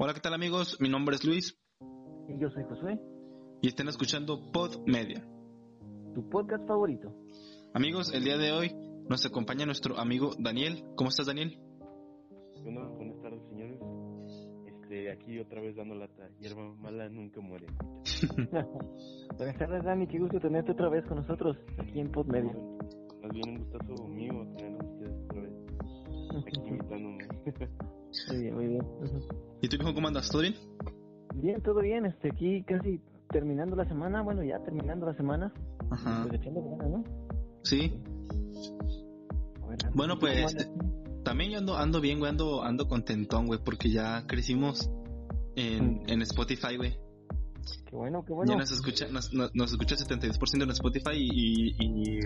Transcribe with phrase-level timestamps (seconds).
[0.00, 0.76] Hola, ¿qué tal amigos?
[0.78, 1.58] Mi nombre es Luis.
[2.28, 3.00] Y yo soy Josué.
[3.60, 5.26] Y están escuchando Pod Media.
[6.14, 7.12] Tu podcast favorito.
[7.74, 8.72] Amigos, el día de hoy
[9.08, 10.84] nos acompaña nuestro amigo Daniel.
[10.94, 11.58] ¿Cómo estás, Daniel?
[12.62, 13.80] Bueno, buenas tardes, señores.
[14.68, 16.30] Este, aquí otra vez dando lata.
[16.38, 17.66] Hierba mala nunca muere.
[19.36, 20.06] buenas tardes, Dani.
[20.06, 22.54] Qué gusto tenerte otra vez con nosotros aquí en Pod Media.
[23.20, 25.52] Más bien un gustazo mío tenerlos ustedes otra vez
[26.46, 27.28] aquí invitándome.
[28.28, 28.82] muy bien, muy bien.
[29.60, 30.28] ¿Y tú, cómo andas?
[30.30, 30.54] ¿Todo bien?
[31.34, 32.06] Bien, todo bien.
[32.06, 34.22] Este, aquí casi terminando la semana.
[34.22, 35.52] Bueno, ya terminando la semana.
[35.90, 36.24] Ajá.
[36.28, 37.04] Pues echando ganas, ¿no?
[37.62, 38.00] Sí.
[39.94, 40.56] Bueno, pues
[41.24, 44.90] también yo ando, ando bien, güey, ando, ando contentón, güey, porque ya crecimos
[45.56, 46.96] en, en Spotify, güey.
[47.86, 48.52] Qué bueno, qué bueno.
[48.52, 52.20] Ya nos escucha, nos, nos, nos escucha el 72% en Spotify y, y,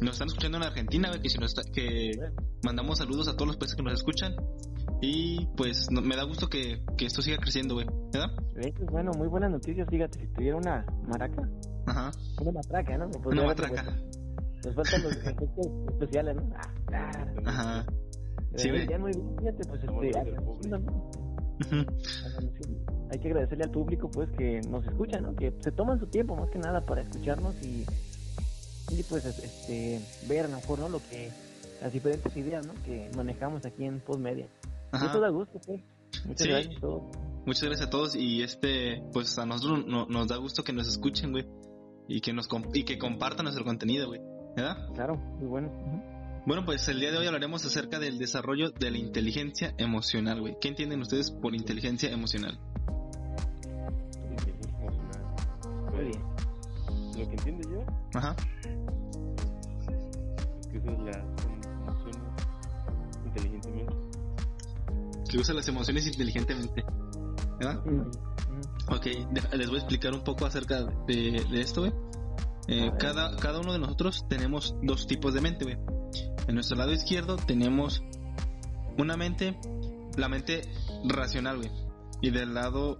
[0.00, 2.12] nos están escuchando en Argentina, güey, que, si nos está, que
[2.62, 4.34] mandamos saludos a todos los países que nos escuchan.
[5.00, 8.30] Y pues no, me da gusto que, que esto siga creciendo, güey, ¿verdad?
[8.56, 11.48] Eso es bueno, muy buenas noticias, fíjate, si tuviera una maraca.
[11.86, 12.10] Ajá.
[12.40, 13.10] Una matraca, ¿no?
[13.24, 13.96] Una matraca.
[14.64, 15.48] Nos faltan los efectos
[15.90, 16.50] especiales, ¿no?
[16.56, 17.42] Ah, claro.
[17.44, 17.86] Ajá.
[18.56, 18.88] Sí, güey.
[18.88, 19.96] Ya muy bien, fíjate, pues este...
[23.10, 25.34] Hay que agradecerle al público pues que nos escucha, ¿no?
[25.36, 27.86] Que se toman su tiempo más que nada para escucharnos y,
[28.90, 30.88] y pues este ver a lo mejor, ¿no?
[30.88, 31.30] Lo que
[31.80, 32.74] las diferentes ideas, ¿no?
[32.84, 34.46] Que manejamos aquí en Postmedia.
[34.96, 35.06] Ajá.
[35.10, 35.60] Eso da gusto.
[36.24, 36.48] Muchas sí.
[36.48, 37.02] gracias a todos.
[37.46, 40.88] Muchas gracias a todos y este pues a nosotros no, nos da gusto que nos
[40.88, 41.46] escuchen, güey.
[42.08, 44.20] Y que nos y que compartan nuestro contenido, güey.
[44.56, 44.88] ¿Verdad?
[44.94, 45.68] Claro, muy bueno.
[45.68, 46.16] Uh -huh.
[46.46, 50.56] Bueno, pues el día de hoy hablaremos acerca del desarrollo de la inteligencia emocional, güey.
[50.60, 52.56] ¿Qué entienden ustedes por inteligencia emocional?
[54.30, 55.24] Inteligencia emocional.
[55.90, 56.16] Pues,
[57.18, 57.84] lo que entiendo yo.
[58.14, 58.36] Ajá.
[60.60, 61.16] Es que usas las
[61.84, 62.20] emociones
[63.24, 64.15] inteligentemente.
[65.28, 66.84] Que usa las emociones inteligentemente.
[67.58, 67.82] ¿Verdad?
[67.86, 68.36] Uh -huh.
[68.88, 69.06] Ok,
[69.52, 71.92] les voy a explicar un poco acerca de, de esto, güey.
[72.68, 75.76] Eh, cada, cada uno de nosotros tenemos dos tipos de mente, güey.
[76.48, 78.02] En nuestro lado izquierdo tenemos
[78.98, 79.58] una mente,
[80.16, 80.62] la mente
[81.04, 81.70] racional, güey.
[82.22, 82.98] Y del lado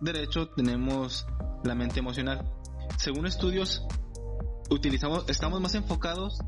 [0.00, 1.26] derecho tenemos
[1.64, 2.50] la mente emocional.
[2.96, 3.84] Según estudios,
[4.70, 6.38] utilizamos, estamos más enfocados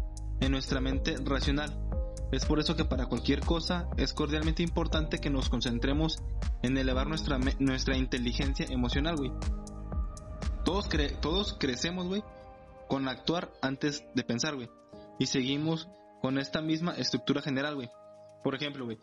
[0.40, 1.79] en nuestra mente racional.
[2.32, 6.18] Es por eso que para cualquier cosa es cordialmente importante que nos concentremos
[6.62, 9.32] en elevar nuestra, nuestra inteligencia emocional, güey.
[10.64, 12.22] Todos, cre todos crecemos, güey,
[12.88, 14.70] con actuar antes de pensar, güey.
[15.18, 15.88] Y seguimos
[16.22, 17.90] con esta misma estructura general, güey.
[18.44, 18.98] Por ejemplo, güey,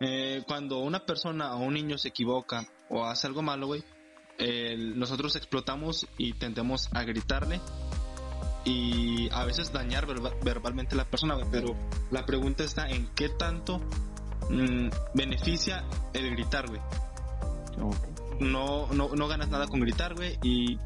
[0.00, 3.84] eh, cuando una persona o un niño se equivoca o hace algo malo, güey,
[4.94, 7.60] nosotros explotamos y tendemos a gritarle
[8.64, 11.46] y a veces dañar verba verbalmente a la persona, güey.
[11.50, 11.74] Pero
[12.10, 13.80] la pregunta está en qué tanto
[14.50, 16.80] mmm, beneficia el gritar, güey.
[17.80, 18.10] Okay.
[18.40, 20.78] No, no, no ganas nada con gritar, güey, y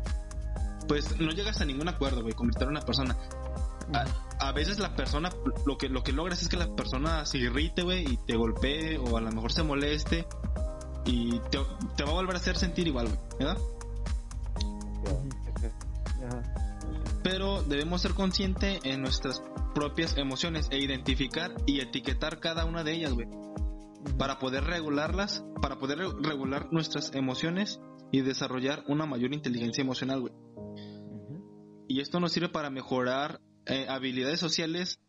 [0.89, 3.17] pues no llegas a ningún acuerdo, güey, con gritar a una persona.
[3.93, 5.31] A, a, veces la persona,
[5.67, 8.99] lo que, lo que logras es que la persona se irrite, güey, y te golpee,
[8.99, 10.27] o a lo mejor se moleste,
[11.05, 11.59] y te,
[11.97, 13.59] te va a volver a hacer sentir igual, güey, ¿verdad?
[17.25, 19.43] Pero debemos ser conscientes en nuestras
[19.75, 23.27] propias emociones e identificar y etiquetar cada una de ellas, güey.
[24.19, 27.81] Para poder regularlas, para poder regular nuestras emociones
[28.13, 30.35] y desarrollar una mayor inteligencia emocional, güey.
[31.89, 35.01] Y esto nos sirve para mejorar eh, habilidades sociales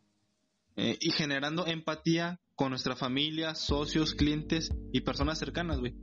[0.78, 5.94] eh, y generando empatía con nuestra familia, socios, clientes y personas cercanas, güey.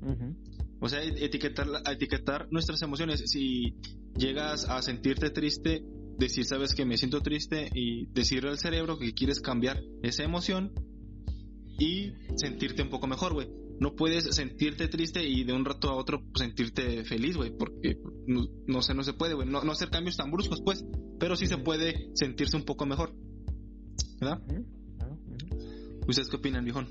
[0.00, 0.36] Uh -huh.
[0.80, 3.22] O sea, etiquetar, etiquetar nuestras emociones.
[3.30, 3.74] Si
[4.16, 5.84] llegas a sentirte triste,
[6.18, 10.72] decir, sabes que me siento triste y decirle al cerebro que quieres cambiar esa emoción
[11.78, 13.48] y sentirte un poco mejor, güey.
[13.80, 18.46] No puedes sentirte triste y de un rato a otro sentirte feliz, güey, porque no,
[18.66, 19.48] no, sé, no se puede, güey.
[19.48, 20.84] No, no, hacer cambios tan bruscos, pues,
[21.18, 23.14] pero sí se puede sentirse un poco mejor.
[24.20, 24.42] ¿Verdad?
[26.06, 26.88] ¿Ustedes qué opinan, viejón?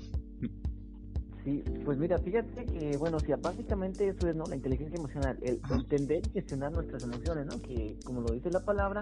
[1.44, 4.44] Sí, pues mira, fíjate que, bueno, si básicamente eso es, ¿no?
[4.44, 7.60] La inteligencia emocional, el entender y gestionar nuestras emociones, ¿no?
[7.62, 9.00] Que, como lo dice la palabra,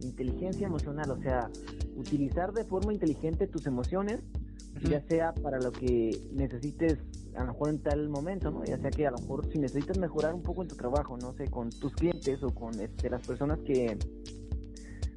[0.00, 1.50] inteligencia emocional, o sea,
[1.96, 4.90] utilizar de forma inteligente tus emociones, uh -huh.
[4.90, 6.98] ya sea para lo que necesites
[7.38, 8.64] a lo mejor en tal momento, ¿no?
[8.64, 11.32] Ya sea que a lo mejor si necesitas mejorar un poco en tu trabajo, no
[11.34, 13.96] sé, con tus clientes o con este, las personas que,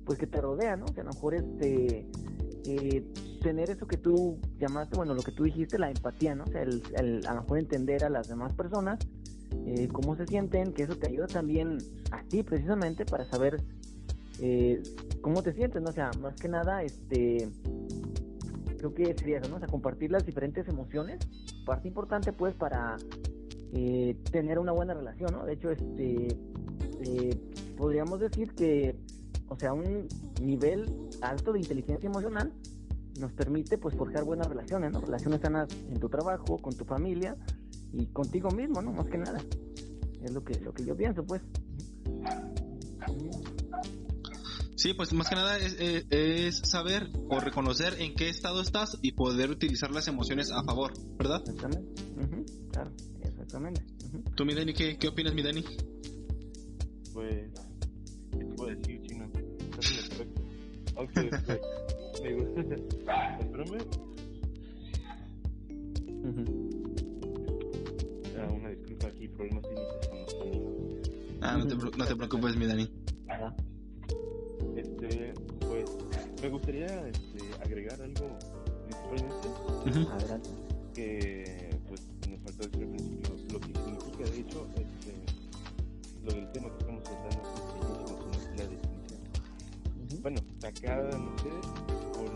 [0.05, 0.85] pues que te rodean, ¿no?
[0.87, 2.07] Que a lo mejor este,
[2.65, 3.03] eh,
[3.41, 6.43] tener eso que tú llamaste, bueno, lo que tú dijiste, la empatía, ¿no?
[6.43, 8.99] O sea, el, a lo mejor entender a las demás personas,
[9.65, 11.77] eh, cómo se sienten, que eso te ayuda también
[12.11, 13.61] a ti precisamente para saber
[14.39, 14.81] eh,
[15.21, 15.89] cómo te sientes, ¿no?
[15.89, 17.49] O sea, más que nada, este,
[18.77, 19.57] creo que sería eso, ¿no?
[19.57, 21.19] O sea, compartir las diferentes emociones,
[21.65, 22.97] parte importante pues para
[23.73, 25.45] eh, tener una buena relación, ¿no?
[25.45, 26.37] De hecho, este,
[27.77, 28.95] podríamos decir que,
[29.51, 30.07] o sea, un
[30.41, 32.53] nivel alto de inteligencia emocional
[33.19, 35.01] nos permite pues forjar buenas relaciones, ¿no?
[35.01, 37.35] Relaciones sanas en tu trabajo, con tu familia
[37.91, 38.93] y contigo mismo, ¿no?
[38.93, 39.43] Más que nada.
[40.23, 41.41] Es lo que, lo que yo pienso, pues.
[44.75, 48.97] Sí, pues más que nada es, es, es, saber o reconocer en qué estado estás
[49.01, 51.41] y poder utilizar las emociones a favor, ¿verdad?
[51.45, 52.03] Exactamente.
[52.71, 53.83] Claro, exactamente.
[54.05, 54.23] Ujú.
[54.33, 55.65] ¿Tú, mi Dani, qué, qué opinas, mi Dani?
[57.13, 57.51] Pues,
[62.23, 62.61] Me gusta.
[63.39, 63.77] Espérame,
[66.23, 66.43] Ujú.
[68.39, 70.71] ah, una disculpa aquí, problemas técnicos con los sonidos.
[71.41, 72.91] Ah, no te, pre- no te preocupes, mi Dani.
[73.27, 73.55] Ajá.
[74.75, 75.85] Este, pues,
[76.41, 78.37] me gustaría este, agregar algo
[78.85, 80.09] principalmente.
[80.11, 80.49] Adelante.
[80.93, 85.13] que pues nos faltó decir al principio lo que significa de hecho este
[86.23, 86.80] lo del tema que
[90.61, 91.49] Bueno acá no sé
[92.13, 92.29] por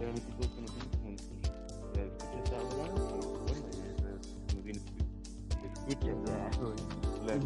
[0.00, 1.38] realmente todos conocemos como nuestros
[1.94, 2.96] la escucha ahora o
[3.46, 4.80] bueno ya nos viene
[5.74, 6.10] escucha
[7.26, 7.36] la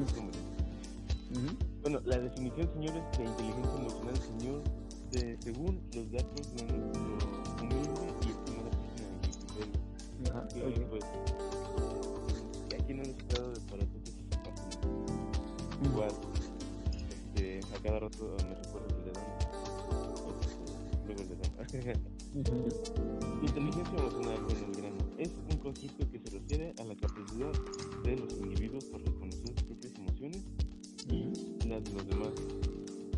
[1.33, 1.51] Ujú.
[1.83, 4.63] bueno la definición señores de inteligencia emocional señor
[5.11, 7.03] de, según los datos de nuestro
[7.63, 10.49] humilde y estimada página de Wikipedia Ajá.
[10.91, 11.05] pues,
[22.35, 27.53] Inteligencia emocional en el grano es un concepto que se refiere a la capacidad
[28.03, 30.43] de los individuos para reconocer sus propias emociones
[31.09, 32.33] y las de los demás,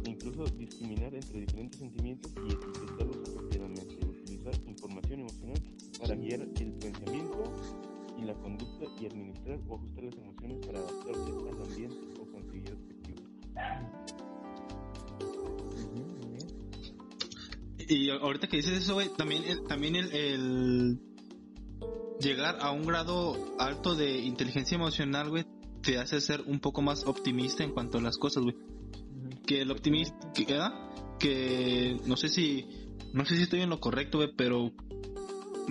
[0.05, 5.63] e incluso discriminar entre diferentes sentimientos y etiquetarlos apropiadamente, utilizar información emocional
[5.99, 7.45] para guiar el pensamiento
[8.19, 12.75] y la conducta y administrar o ajustar las emociones para adaptarse al ambiente o conseguir
[12.75, 14.28] objetivos.
[17.89, 20.99] Y ahorita que dices eso, güey, también, el- también el, el
[22.21, 25.47] llegar a un grado alto de inteligencia emocional, güey,
[25.83, 28.57] te hace ser un poco más optimista en cuanto a las cosas, güey.
[29.47, 30.73] Que el optimista, que, ¿verdad?
[31.19, 32.67] que no sé si,
[33.13, 34.71] no sé si estoy en lo correcto, güey, pero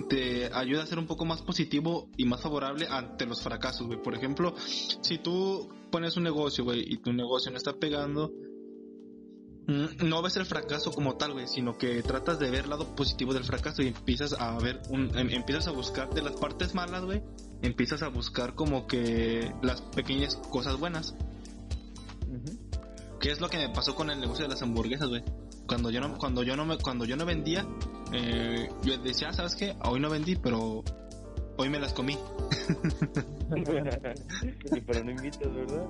[0.08, 4.00] te ayuda a ser un poco más positivo y más favorable ante los fracasos, güey.
[4.02, 4.54] Por ejemplo,
[5.02, 8.32] si tú pones un negocio, güey, y tu negocio no está pegando,
[9.68, 13.34] no ves el fracaso como tal, güey, sino que tratas de ver el lado positivo
[13.34, 17.04] del fracaso y empiezas a ver, un, em- empiezas a buscar de las partes malas,
[17.04, 17.22] güey,
[17.62, 21.14] empiezas a buscar como que las pequeñas cosas buenas.
[22.26, 22.58] Ujú.
[23.20, 25.22] ¿Qué es lo que me pasó con el negocio de las hamburguesas, güey?
[25.66, 27.66] Cuando yo no, cuando yo no me, cuando yo no vendía,
[28.12, 29.76] eh, yo decía, "Ah, ¿sabes qué?
[29.84, 30.82] Hoy no vendí, pero
[31.58, 32.16] hoy me las comí.
[34.86, 35.86] pero no invitas, ¿verdad?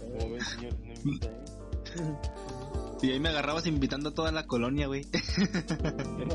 [0.00, 1.44] Como ven, señores, no invita, ¿eh?
[3.02, 5.06] Y ahí me agarrabas invitando a toda la colonia, güey.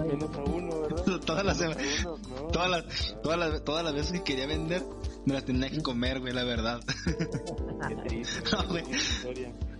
[0.08, 1.20] Menos a uno, ¿verdad?
[1.26, 2.48] Todas las Menos a uno, no.
[2.48, 4.84] Todas las, todas las, todas las veces que quería vender,
[5.26, 6.80] me las tenía que comer, güey, la verdad.
[7.88, 8.44] Qué triste.
[8.52, 8.84] No, güey.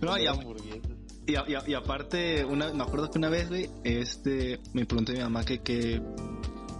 [0.00, 0.90] No, y a- Hamburguesas.
[1.26, 4.86] Y, a- y a- y aparte, una, me acuerdo que una vez, güey, este, me
[4.86, 6.00] preguntó mi mamá que, que,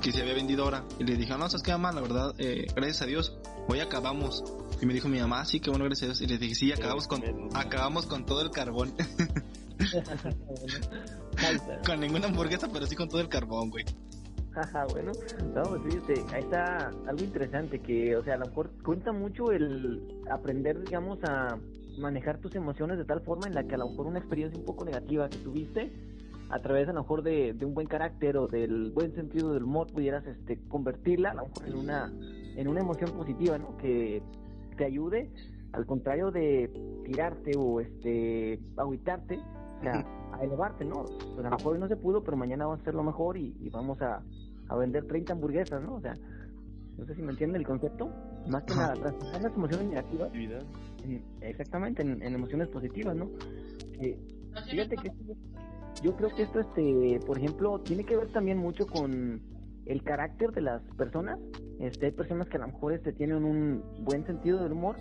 [0.00, 0.84] que se había vendido ahora.
[1.00, 1.90] Y le dije, "Ah, no, ¿sabes qué, mamá?
[1.90, 4.44] La verdad, eh, gracias a Dios, hoy acabamos.
[4.80, 6.20] Y me dijo mi mamá, "Ah, sí, que bueno, gracias a Dios.
[6.22, 7.22] Y le dije, sí, acabamos con,
[7.54, 8.92] acabamos con todo el carbón.
[11.86, 13.84] Con ninguna hamburguesa, pero sí con todo el carbón, güey.
[14.54, 15.12] Ajá, bueno,
[15.54, 19.52] no, pues fíjate, ahí está algo interesante que, o sea, a lo mejor cuenta mucho
[19.52, 21.58] el aprender, digamos, a
[21.98, 24.64] manejar tus emociones de tal forma en la que a lo mejor una experiencia un
[24.64, 25.92] poco negativa que tuviste,
[26.48, 29.64] a través a lo mejor de, de un buen carácter o del buen sentido del
[29.64, 32.12] humor, pudieras este, convertirla a lo mejor en una,
[32.56, 33.76] en una emoción positiva, ¿no?
[33.76, 34.22] Que
[34.76, 35.30] te ayude,
[35.72, 36.70] al contrario de
[37.04, 39.94] tirarte o este, agüitarte, o sea,
[40.32, 41.04] a elevarte, ¿no?
[41.34, 43.54] Pues a lo mejor hoy no se pudo, pero mañana vamos a hacerlo mejor y,
[43.60, 44.22] y vamos a,
[44.68, 45.96] a vender 30 hamburguesas, ¿no?
[45.96, 46.14] O sea,
[46.98, 48.08] no sé si me entienden el concepto.
[48.48, 50.30] Más que nada, transformar las emociones negativas,
[51.04, 53.28] en- exactamente, en, en emociones positivas, ¿no?
[53.98, 54.18] Que,
[54.70, 55.36] fíjate que esto-
[56.02, 59.40] yo creo que esto, este, por ejemplo, tiene que ver también mucho con
[59.86, 61.38] el carácter de las personas.
[61.80, 64.96] Este, hay personas que a lo mejor este, tienen un buen sentido del humor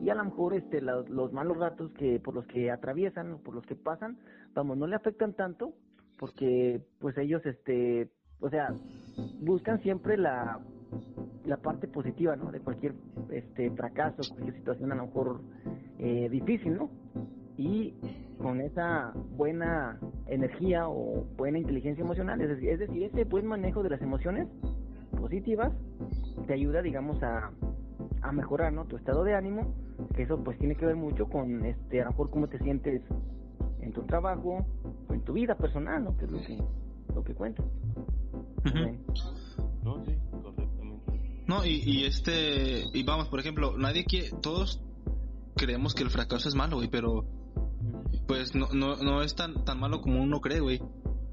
[0.00, 3.38] y a lo mejor este, los, los malos ratos que por los que atraviesan o
[3.38, 4.18] por los que pasan,
[4.54, 5.74] vamos, no le afectan tanto
[6.18, 8.74] porque pues ellos, este, o sea,
[9.40, 10.60] buscan siempre la,
[11.44, 12.50] la parte positiva, ¿no?
[12.50, 12.94] De cualquier
[13.30, 15.40] este fracaso, cualquier situación a lo mejor
[15.98, 16.90] eh, difícil, ¿no?
[17.56, 17.94] Y
[18.38, 23.82] con esa buena energía o buena inteligencia emocional, es decir, es decir, ese buen manejo
[23.82, 24.48] de las emociones
[25.10, 25.72] positivas
[26.46, 27.50] te ayuda, digamos, a,
[28.22, 28.84] a mejorar, ¿no?
[28.86, 29.74] Tu estado de ánimo,
[30.14, 33.02] que eso pues tiene que ver mucho con, este, a lo mejor cómo te sientes
[33.80, 34.66] en tu trabajo
[35.08, 36.16] o en tu vida personal, ¿no?
[36.16, 36.58] Que es lo que,
[37.14, 37.62] lo que cuenta.
[39.82, 41.44] No, sí, correctamente.
[41.46, 44.82] No, y, y este, y vamos, por ejemplo, nadie quiere, todos
[45.54, 47.24] creemos que el fracaso es malo, güey, pero
[48.26, 50.80] pues no, no, no es tan, tan malo como uno cree, güey.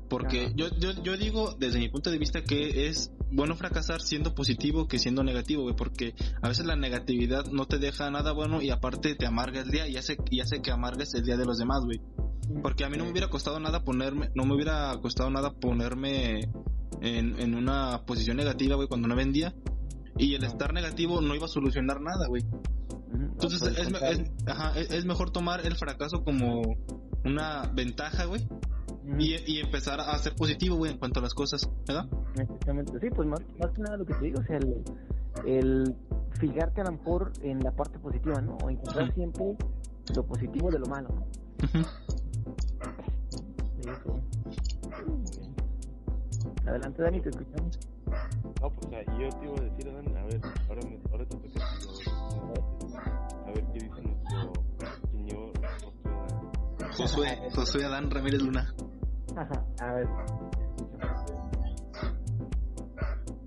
[0.10, 4.34] Porque yo, yo, yo digo, desde mi punto de vista, que es bueno fracasar siendo
[4.36, 8.62] positivo que siendo negativo, güey, porque a veces la negatividad no te deja nada bueno
[8.62, 11.46] y aparte te amarga el día y hace, y hace que amargues el día de
[11.46, 12.02] los demás, güey.
[12.62, 16.50] Porque a mí no me hubiera costado nada ponerme, no me hubiera costado nada ponerme
[17.02, 19.54] en, en una posición negativa, güey, cuando no vendía.
[20.18, 22.44] Y el estar negativo no iba a solucionar nada, güey.
[23.13, 26.62] Entonces es, es, ajá, es, mejor tomar el fracaso como
[27.24, 28.48] una ventaja, güey.
[29.20, 32.08] Y, y, empezar a ser positivo, güey, en cuanto a las cosas, ¿verdad?
[32.38, 33.00] Exactamente.
[33.00, 34.84] Sí, pues más, más que nada lo que te digo, o sea, el,
[35.46, 35.96] el
[36.40, 38.58] fijarte a lo mejor en la parte positiva, ¿no?
[38.64, 39.58] O encontrar siempre
[40.16, 41.26] lo positivo de lo malo, ¿no?
[46.66, 47.80] Adelante, Dani, te escuchamos.
[48.62, 51.66] No, pues yo te iba a decir, Adán, a ver, ahora, me, ahora te toca
[53.46, 54.54] a ver qué dice nuestro
[55.12, 55.52] señor
[56.96, 58.74] Josué, Josué Adán Ramírez Luna.
[59.36, 60.08] Ajá, a ver.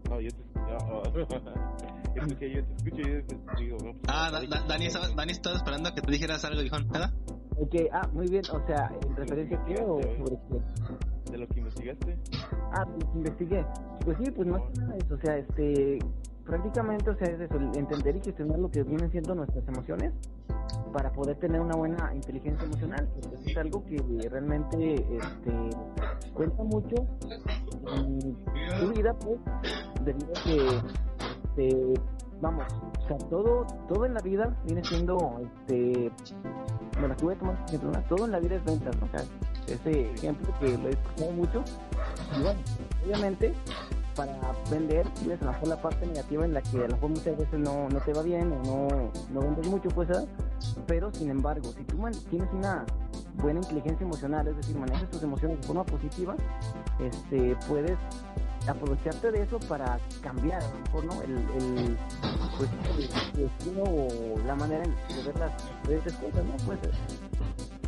[0.08, 0.46] No, yo te
[2.16, 4.86] es que yo te escucho y yo te digo, no, pues, Ah, da, da, Dani,
[4.86, 7.12] estaba, Dani estaba esperando a que te dijeras algo, dijo, ¿verdad?
[7.58, 11.30] Ok, ah, muy bien, o sea, ¿en referencia a qué o sobre qué?
[11.32, 12.18] ¿De lo que investigaste?
[12.72, 13.66] Ah, de lo que investigué.
[14.04, 15.98] Pues sí, pues más que nada eso, o sea, este,
[16.44, 20.12] prácticamente, o sea, es eso, entender y gestionar lo que vienen siendo nuestras emociones
[20.92, 26.62] para poder tener una buena inteligencia emocional, que pues es algo que realmente este, cuenta
[26.62, 26.96] mucho
[27.94, 28.36] en
[28.80, 29.38] tu vida, pues,
[30.04, 30.80] debido a que,
[31.44, 31.94] este,
[32.40, 32.64] vamos,
[33.04, 36.10] o sea, todo, todo en la vida viene siendo, este,
[36.98, 39.06] bueno, aquí voy a tomar todo en la vida es ventas, ¿no?
[39.06, 39.24] O sea,
[39.68, 41.64] ese ejemplo que lo he escuchado mucho,
[42.38, 42.60] y bueno,
[43.04, 43.54] obviamente,
[44.16, 44.32] para
[44.70, 47.36] vender tienes a lo mejor la parte negativa en la que a lo mejor muchas
[47.36, 50.28] veces no, no te va bien o no, no vendes mucho, pues, ¿sabes?
[50.86, 51.96] pero sin embargo, si tú
[52.30, 52.84] tienes una
[53.34, 56.34] buena inteligencia emocional, es decir, manejas tus emociones de forma positiva,
[56.98, 57.98] este, puedes
[58.66, 61.96] aprovecharte de eso para cambiar a lo mejor no el, el
[62.56, 62.68] pues
[62.98, 66.78] el destino o la manera de ver las diferentes cosas no pues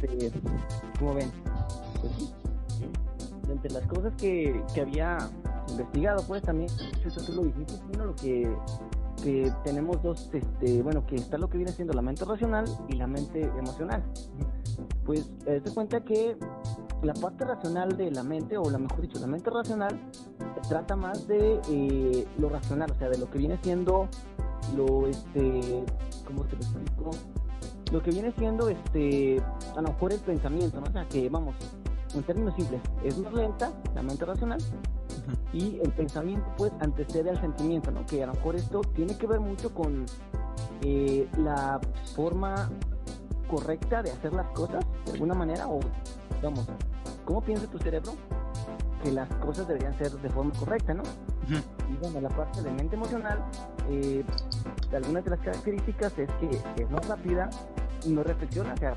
[0.02, 0.32] este,
[1.00, 1.32] como ven
[2.00, 2.32] pues
[3.50, 5.18] entre las cosas que, que había
[5.70, 6.70] investigado pues también
[7.04, 8.48] eso tú lo dijiste sino lo que
[9.64, 13.06] tenemos dos, este, bueno, que está lo que viene siendo la mente racional y la
[13.06, 14.02] mente emocional.
[15.04, 16.36] Pues eh, te cuenta que
[17.02, 19.98] la parte racional de la mente, o la mejor dicho, la mente racional,
[20.68, 24.08] trata más de eh, lo racional, o sea, de lo que viene siendo
[24.76, 25.84] lo, este,
[26.26, 27.10] ¿cómo te lo explico?
[27.92, 29.40] Lo que viene siendo, este,
[29.76, 30.86] a lo mejor el pensamiento, ¿no?
[30.88, 31.54] O sea, que vamos,
[32.14, 34.60] en términos simples, es más lenta, la mente racional,
[35.52, 38.04] y el pensamiento pues antecede al sentimiento, ¿no?
[38.06, 40.04] Que a lo mejor esto tiene que ver mucho con
[40.82, 41.80] eh, la
[42.14, 42.70] forma
[43.48, 45.80] correcta de hacer las cosas de alguna manera o
[46.42, 46.66] vamos,
[47.24, 48.12] ¿cómo piensa tu cerebro
[49.02, 51.02] que las cosas deberían ser de forma correcta, ¿no?
[51.48, 53.42] Y bueno, la parte de mente emocional,
[53.88, 54.22] eh,
[54.92, 57.48] algunas de las características es que es más rápida
[58.04, 58.96] y no reflexiona, o sea,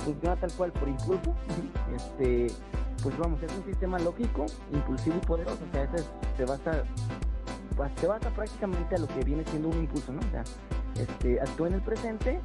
[0.00, 1.34] funciona tal cual por impulso,
[1.94, 2.48] este
[3.02, 6.04] pues vamos, es un sistema lógico, impulsivo y poderoso, o sea, ese
[6.36, 6.84] se basa,
[7.96, 10.20] se basa prácticamente a lo que viene siendo un impulso, ¿no?
[10.20, 10.44] O sea,
[11.00, 12.40] este, actúa en el presente,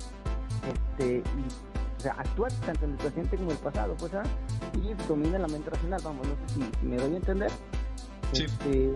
[0.74, 4.24] este, y, o sea, actúa tanto en el presente como en el pasado, pues, ¿ah?
[4.74, 7.52] y domina la mente racional, vamos, no sé si, me doy a entender.
[8.34, 8.44] Sí.
[8.46, 8.96] Este,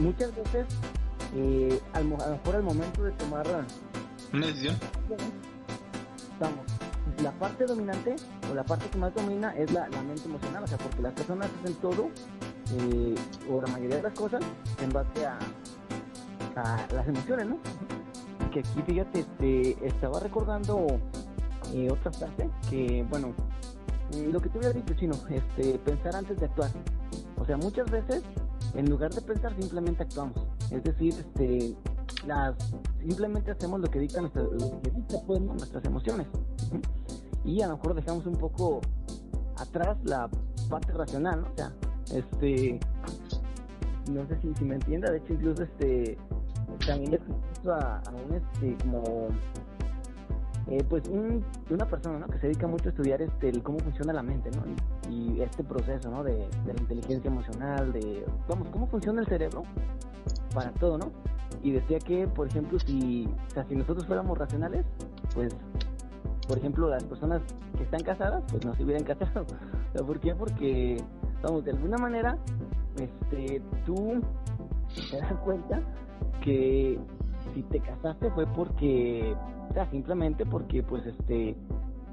[0.00, 0.66] muchas veces,
[1.34, 3.46] eh, a lo mejor al momento de tomar
[4.32, 4.76] una decisión,
[6.40, 6.73] vamos,
[7.22, 8.16] la parte dominante
[8.50, 11.50] o la parte que más domina es la, mente emocional, o sea, porque las personas
[11.60, 12.08] hacen todo
[12.78, 13.14] eh,
[13.50, 14.42] o la mayoría de las cosas
[14.82, 15.38] en base a,
[16.56, 17.58] a las emociones, ¿no?
[18.52, 20.86] Que aquí, fíjate, este, estaba recordando
[21.72, 23.34] eh, otra frase que, bueno,
[24.12, 26.70] eh, lo que te hubiera dicho, chino, este, pensar antes de actuar.
[27.36, 28.22] O sea, muchas veces,
[28.74, 30.36] en lugar de pensar, simplemente actuamos.
[30.70, 31.74] Es decir, este,
[32.26, 32.54] las
[33.00, 36.26] simplemente hacemos lo que dicta, nuestra, lo dicta nuestras emociones
[37.44, 38.80] y a lo mejor dejamos un poco
[39.58, 40.28] atrás la
[40.68, 41.48] parte racional, ¿no?
[41.48, 41.72] O sea,
[42.12, 42.80] este,
[44.10, 46.18] no sé si, si me entienda, de hecho incluso este,
[46.86, 47.20] también le
[47.70, 49.28] a, a un este, como,
[50.68, 52.26] eh, pues un, una persona, ¿no?
[52.26, 54.64] Que se dedica mucho a estudiar este, cómo funciona la mente, ¿no?
[55.10, 56.24] Y, este proceso, ¿no?
[56.24, 59.62] De, de, la inteligencia emocional, de, vamos, cómo funciona el cerebro
[60.54, 61.10] para todo, ¿no?
[61.62, 64.84] Y decía que, por ejemplo, si, o nosotros fuéramos racionales,
[65.34, 65.54] pues,
[66.46, 67.40] por ejemplo, las personas
[67.76, 69.46] que están casadas, pues no se hubieran casado.
[69.94, 70.34] ¿Por qué?
[70.34, 71.02] Porque,
[71.42, 72.36] vamos, de alguna manera,
[72.98, 74.20] este, tú
[75.10, 75.80] te das cuenta
[76.42, 76.98] que
[77.54, 79.34] si te casaste fue porque,
[79.70, 81.56] o sea, simplemente porque, pues, este,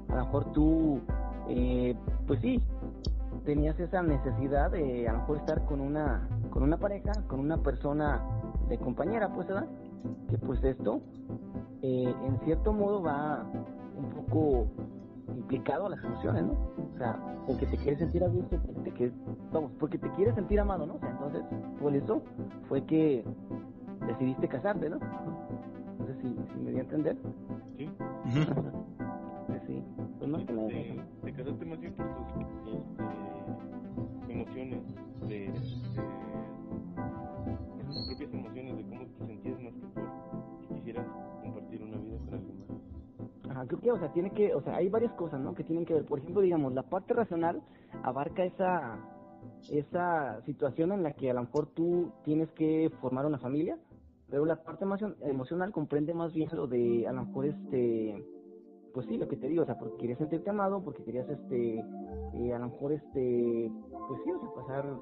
[0.08, 1.00] a lo mejor tú,
[1.48, 1.94] eh,
[2.26, 2.62] pues sí,
[3.44, 7.58] tenías esa necesidad de a lo mejor estar con una, con una pareja, con una
[7.58, 8.22] persona
[8.68, 9.66] de compañera, pues, ¿verdad?
[10.28, 11.00] Que pues esto,
[11.82, 13.44] eh, en cierto modo va
[13.96, 14.66] un poco
[15.36, 16.52] implicado a las emociones, ¿no?
[16.94, 19.14] O sea, porque te quieres sentir a gusto, porque te quieres,
[19.52, 20.94] vamos, porque te quieres sentir amado, ¿no?
[20.94, 21.42] O sea, entonces,
[21.80, 22.22] por eso
[22.68, 23.24] fue que
[24.06, 24.98] decidiste casarte, ¿no?
[24.98, 27.16] No sé si, si me dio a entender.
[27.76, 27.90] Sí.
[29.66, 29.82] Sí,
[30.18, 34.80] pues más que nada es eso, Te, casaste más bien por tus este, emociones,
[35.28, 36.21] de, de-
[43.62, 45.54] Ajá, creo que, o sea, tiene que, o sea, hay varias cosas, ¿no?
[45.54, 46.04] Que tienen que ver.
[46.04, 47.62] Por ejemplo, digamos, la parte racional
[48.02, 48.98] abarca esa,
[49.70, 53.78] esa situación en la que a lo mejor tú tienes que formar una familia,
[54.28, 58.24] pero la parte emocion- emocional comprende más bien lo de, a lo mejor, este,
[58.94, 61.78] pues sí, lo que te digo, o sea, porque querías sentirte amado, porque querías, este,
[62.34, 63.70] eh, a lo mejor, este,
[64.08, 64.96] pues sí, o sea, pasar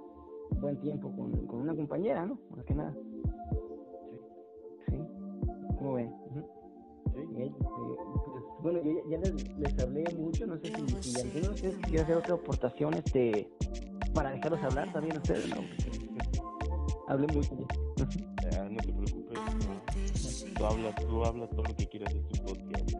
[0.61, 2.39] buen tiempo con, con una compañera, ¿no?
[2.55, 2.93] Más que nada.
[2.93, 3.23] Sí.
[4.89, 4.97] Sí.
[5.79, 6.09] ¿Cómo ven?
[6.09, 6.41] Ujú.
[7.15, 7.21] Sí.
[7.21, 8.20] Y, pues,
[8.63, 10.67] bueno, yo ya, ya les, les hablé mucho, no sé
[11.01, 13.49] si, si alguno de ustedes quiere hacer otra aportación este,
[14.15, 15.57] para dejarlos hablar también ustedes, ¿no?
[17.09, 17.57] Hablé mucho.
[18.53, 20.55] Ya, no te preocupes, ¿no?
[20.57, 22.93] tú hablas, tú hablas todo lo que quieras de tu podcast.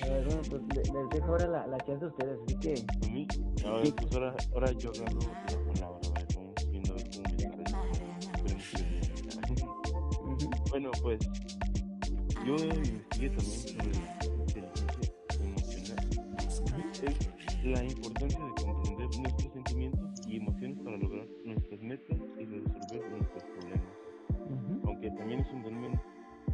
[0.00, 2.74] ver, bueno, pues le- les dejo ahora la, la chance a ustedes, así que...
[3.06, 3.26] ¿A mí?
[3.66, 7.10] A ver, pues ahora, ahora yo agarro la palabra, a ver, vamos viendo a ver
[7.10, 7.36] cómo me
[10.70, 11.18] Bueno, pues
[12.46, 14.17] yo investigué también sobre la.
[17.02, 23.10] Es la importancia de comprender nuestros sentimientos y emociones para lograr nuestras metas y resolver
[23.10, 23.94] nuestros problemas.
[24.30, 26.00] ujú, Aunque también es fundament-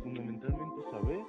[0.03, 1.21] fundamentalmente saber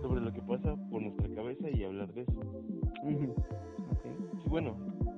[0.00, 2.32] sobre lo que pasa por nuestra cabeza y hablar de eso.
[2.32, 3.34] ujú.
[3.90, 4.04] Ok.
[4.42, 4.76] Sí, bueno,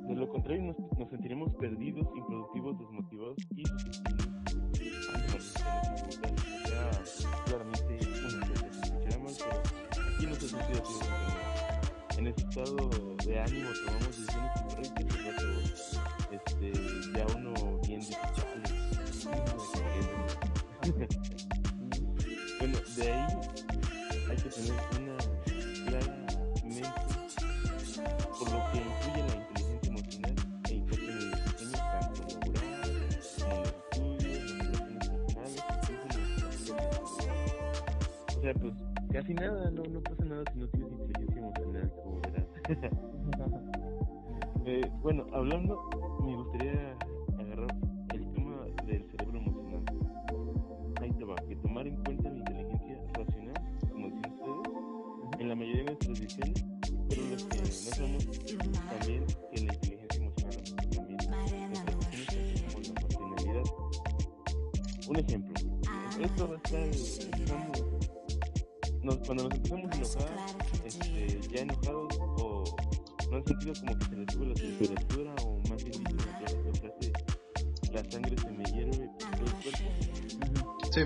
[0.08, 3.62] de lo contrario nos, nos sentiremos perdidos, improductivos, desmotivados y
[7.46, 8.46] claramente una
[12.16, 12.76] En ese estado
[13.26, 15.46] de ánimo tomamos decisiones incorrectas y rato,
[16.30, 16.68] este,
[17.12, 17.52] ya uno
[17.86, 18.58] bien dice, chale,
[20.86, 21.18] me cagué".
[22.60, 23.26] Bueno, de ahí
[24.30, 25.16] hay que tener una
[25.84, 26.12] clara
[26.64, 26.88] mente
[28.38, 30.34] por lo que influye la inteligencia emocional
[30.68, 36.96] e impacta en el desempeño tanto laboral como en estudios, las relaciones personales, incluso en
[37.16, 37.44] salud.
[38.28, 38.74] O sea, pues
[39.14, 42.46] casi nada, no, no pasa nada si no tienes inteligencia emocional, como verás.
[44.66, 45.78] Eh, bueno, hablando,
[46.24, 46.96] me gustaría
[47.38, 47.68] agarrar
[48.14, 49.84] el tema del cerebro emocional.
[51.02, 53.54] Ahí te va, que tomar en cuenta la inteligencia racional,
[53.90, 56.64] como decían ustedes, en la mayoría de nuestras decisiones,
[57.10, 58.24] pero lo que no sabemos
[58.88, 61.18] también que la inteligencia emocional también
[62.72, 63.64] como la racionalidad.
[65.08, 65.54] Un ejemplo,
[66.22, 67.83] esto va a estar, estamos,
[69.04, 72.64] nos- cuando nos empezamos a enojar, este, ya enojados o
[73.30, 76.10] no han sentido como que se les sube la temperatura o más bien la
[76.72, 77.12] frase,
[77.92, 80.78] la sangre se me hierve por todo el cuerpo.
[80.92, 81.00] Sí.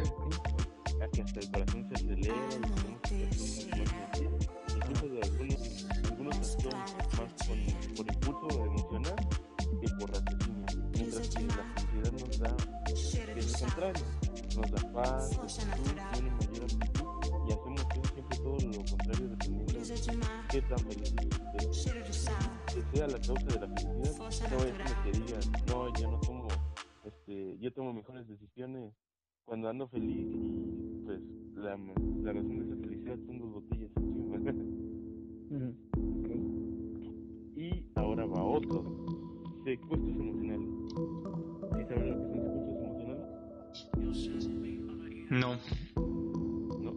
[1.00, 4.28] a que hasta el corazón se acelera y tenemos que hacer.
[4.76, 6.76] Incluso de algunos, algunos actúan
[7.16, 9.16] más con, por impulso emocional
[9.80, 12.92] que por raciocinio, mientras que la felicidad nos da, que
[13.40, 14.04] es lo contrario,
[14.56, 17.17] nos da paz, gratitud, una mayor amplitud
[20.60, 20.78] qué tan.
[22.66, 26.48] Que sea la causa de la felicidad, no es que digas, no, yo no tomo,
[27.04, 28.92] este, yo tomo mejores decisiones
[29.44, 31.20] cuando ando feliz y pues
[31.54, 34.38] la, la razón de esa felicidad son dos botellas encima.
[37.56, 38.84] Y ahora va otro,
[39.64, 40.68] secuestros emocionales.
[41.76, 43.26] ¿Sí saben lo que son secuestros emocionales?
[45.30, 45.58] No.
[46.78, 46.92] No.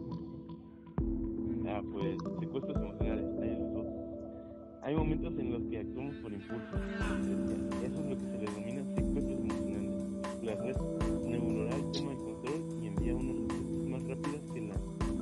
[1.68, 2.16] Ah, pues
[4.82, 6.76] Hay momentos en los que actuamos por impulso.
[7.84, 10.02] Eso es lo que se le denomina secuestros emocionales.
[10.42, 10.76] La red
[11.24, 14.74] neuronal toma el control y envía unas respuestas más rápidas que la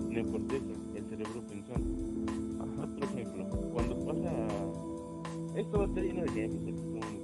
[0.08, 1.90] neocorteza, el cerebro pensante.
[2.82, 4.32] Otro ejemplo, cuando pasa...
[5.54, 7.20] Esto va a estar lleno de ejemplos, aquí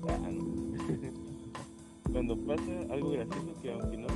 [0.00, 0.50] como no.
[2.12, 4.08] Cuando pasa algo gracioso que aunque no,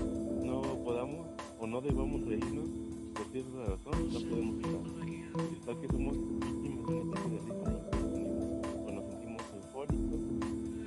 [0.44, 1.26] no podamos
[1.66, 2.68] no debamos reírnos
[3.14, 5.23] por cierta razón, no podemos estar.
[5.34, 7.54] Está que somos víctimas de una de risa
[8.86, 10.20] o nos sentimos eufóricos.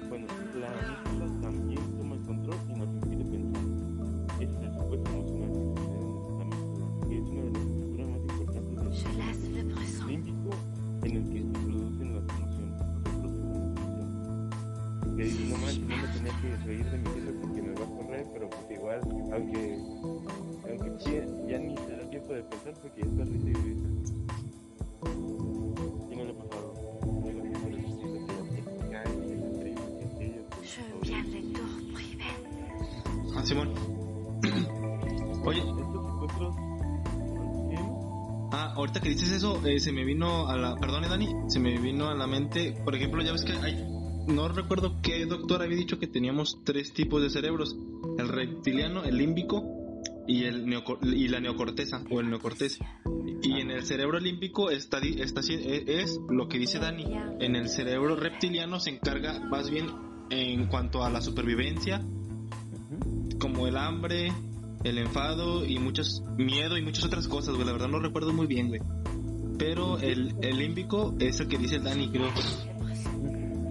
[0.08, 3.66] Bueno, la amígdala también toma el control y nos impide pensar.
[4.40, 7.60] Ese es el supuesto emocional que sucede en nuestra amígdala, que es una de las
[7.60, 10.50] estructuras más importantes del límbico
[11.04, 12.80] en el que se producen las emociones,
[15.04, 15.16] de.
[15.18, 17.84] Que dices, no manches, no me tenía que reír de mi risa porque me va
[17.84, 19.02] a correr, pero pues igual,
[19.34, 19.78] aunque,
[20.70, 23.88] aunque ya, ya ni te da tiempo de pensar porque ya está risa y risa.
[33.48, 33.74] Simón.
[35.46, 36.56] Oye, Estos
[37.70, 37.76] ¿sí?
[38.52, 40.76] ah, ahorita que dices eso, eh, se me vino a la...
[40.76, 43.86] Perdone, Dani, se me vino a la mente, por ejemplo, ya ves que hay...
[44.28, 47.78] No recuerdo qué doctor había dicho que teníamos tres tipos de cerebros.
[48.18, 49.64] El reptiliano, el límbico
[50.28, 52.78] y, el neoco- y la neocorteza o el neocortés.
[53.42, 57.06] Y en el cerebro límbico está, está, e- es lo que dice Dani.
[57.40, 59.88] En el cerebro reptiliano se encarga más bien
[60.30, 62.06] en cuanto a la supervivencia,
[63.40, 64.32] como el hambre,
[64.84, 67.66] el enfado y muchos miedo y muchas otras cosas, güey.
[67.66, 68.82] La verdad no recuerdo muy bien, güey.
[69.58, 72.30] Pero el, el límbico es el que dice Dani, creo.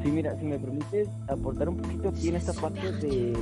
[0.03, 3.33] Sí, mira, si me permites aportar un poquito aquí en esta parte de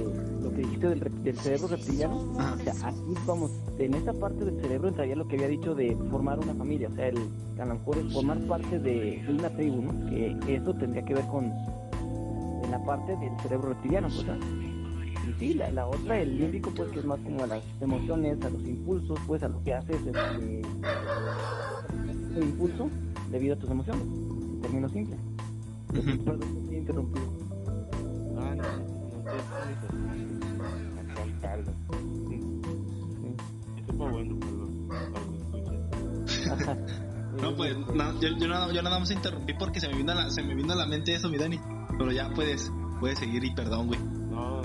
[0.42, 2.32] lo que dijiste del, del cerebro reptiliano.
[2.38, 2.54] Ajá.
[2.54, 5.96] O sea, aquí vamos, en esta parte del cerebro entraría lo que había dicho de
[6.10, 7.18] formar una familia, o sea, el,
[7.58, 10.06] a lo mejor es formar parte de una tribu, ¿no?
[10.06, 11.44] Que eso tendría que ver con
[12.64, 14.38] en la parte del cerebro reptiliano, pues, ¿ah?
[15.28, 18.42] Y sí, la, la otra, el límbico, pues, que es más como a las emociones,
[18.44, 20.62] a los impulsos, pues, a lo que haces, este,
[22.36, 22.90] un impulso
[23.30, 25.18] debido a tus emociones, en términos simples.
[26.24, 27.26] Perdón, te estoy interrumpido.
[28.38, 29.34] Ah, no, no, no,
[31.02, 31.72] no, caldo.
[33.76, 34.88] Eso fue bueno, perdón.
[37.40, 40.14] No, pues na- yo, yo nada, yo nada más interrumpí porque se me vino a
[40.14, 41.58] la, se me vino a la mente eso, mi Dani.
[41.98, 44.00] Pero ya puedes, puedes seguir y perdón, güey.
[44.30, 44.62] No,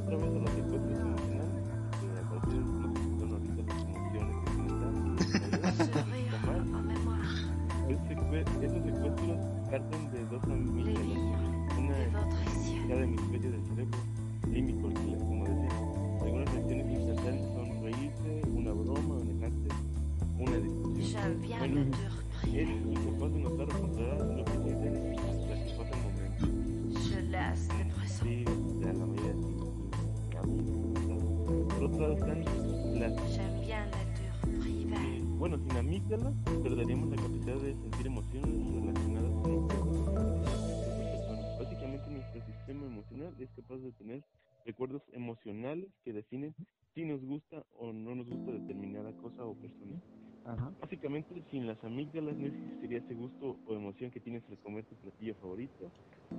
[52.12, 55.34] sin las amígdalas no existiría ese gusto o emoción que tienes al comer tu platillo
[55.36, 55.92] favorito,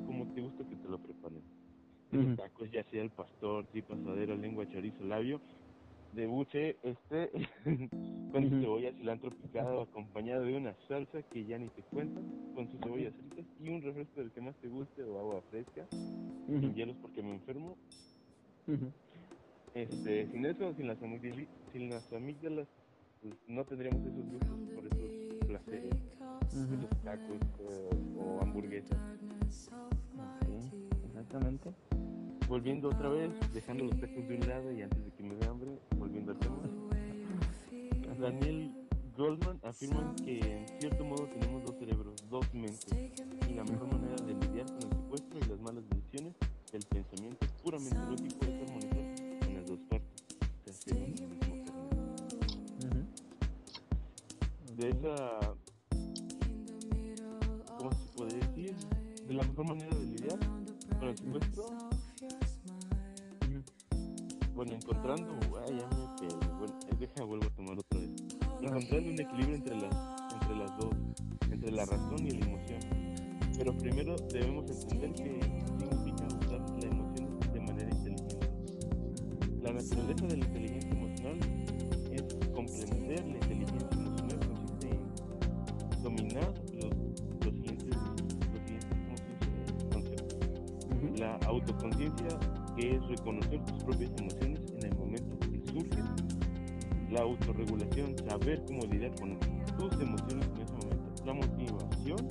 [0.05, 1.43] como te gusta que te lo preparen.
[2.12, 2.23] Ujú.
[2.23, 5.41] Los tacos, ya sea el pastor, tripa, asadero, lengua, chorizo, labio,
[6.13, 7.32] de buche, este,
[8.32, 8.62] con Ujú.
[8.62, 12.21] cebolla, cilantro picado, acompañado de una salsa que ya ni te cuento,
[12.55, 15.88] con sus cebollas fritas y un refresco del que más te guste o agua fresca,
[15.91, 16.73] sin Ujú.
[16.73, 17.77] hielos porque me enfermo.
[19.73, 22.67] Este, sin eso, sin las, amígdalas, sin las amígdalas,
[23.21, 24.68] pues no tendríamos esos gustos
[27.10, 28.98] tacos eh, o hamburguesas.
[30.45, 30.72] Sí,
[31.08, 31.72] exactamente.
[32.48, 35.48] Volviendo otra vez, dejando los tacos de un lado y antes de que me dé
[35.48, 36.58] hambre, volviendo al tema.
[38.19, 38.72] Daniel
[39.17, 42.93] Goldman afirma que en cierto modo tenemos dos cerebros, dos mentes,
[43.50, 46.36] y la mejor manera de lidiar con el secuestro y las malas decisiones
[46.72, 51.39] del pensamiento puramente lógico es armonizar en las dos partes, o sea, ser un mismo
[51.39, 51.65] carnal.
[52.86, 53.02] Ujú.
[54.76, 55.56] De esa,
[59.39, 60.39] la mejor manera de lidiar
[60.99, 61.65] con el secuestro
[64.54, 66.45] bueno, encontrando, ay, ya me perdí.
[66.58, 68.10] Bueno, eh, deja, vuelvo a tomar otra vez.
[68.62, 69.95] Encontrando un equilibrio entre las,
[70.34, 70.93] entre las dos,
[71.49, 72.80] entre la razón y la emoción.
[73.58, 75.39] Pero primero debemos entender que
[75.80, 78.38] significa usar la emoción de manera inteligente.
[79.62, 81.39] La naturaleza de la inteligencia emocional
[82.12, 82.23] es
[82.54, 83.23] comprender
[92.75, 96.05] que es reconocer tus propias emociones en el momento que surgen.
[97.12, 101.25] La autorregulación, saber cómo lidiar con tus emociones en ese momento.
[101.25, 102.27] La motivación,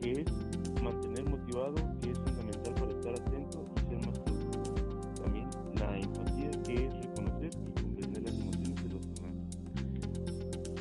[0.00, 4.74] que es mantener motivado, que es fundamental para estar atento y ser más productivo.
[5.22, 9.34] También la empatía, que es reconocer y comprender las emociones de los demás.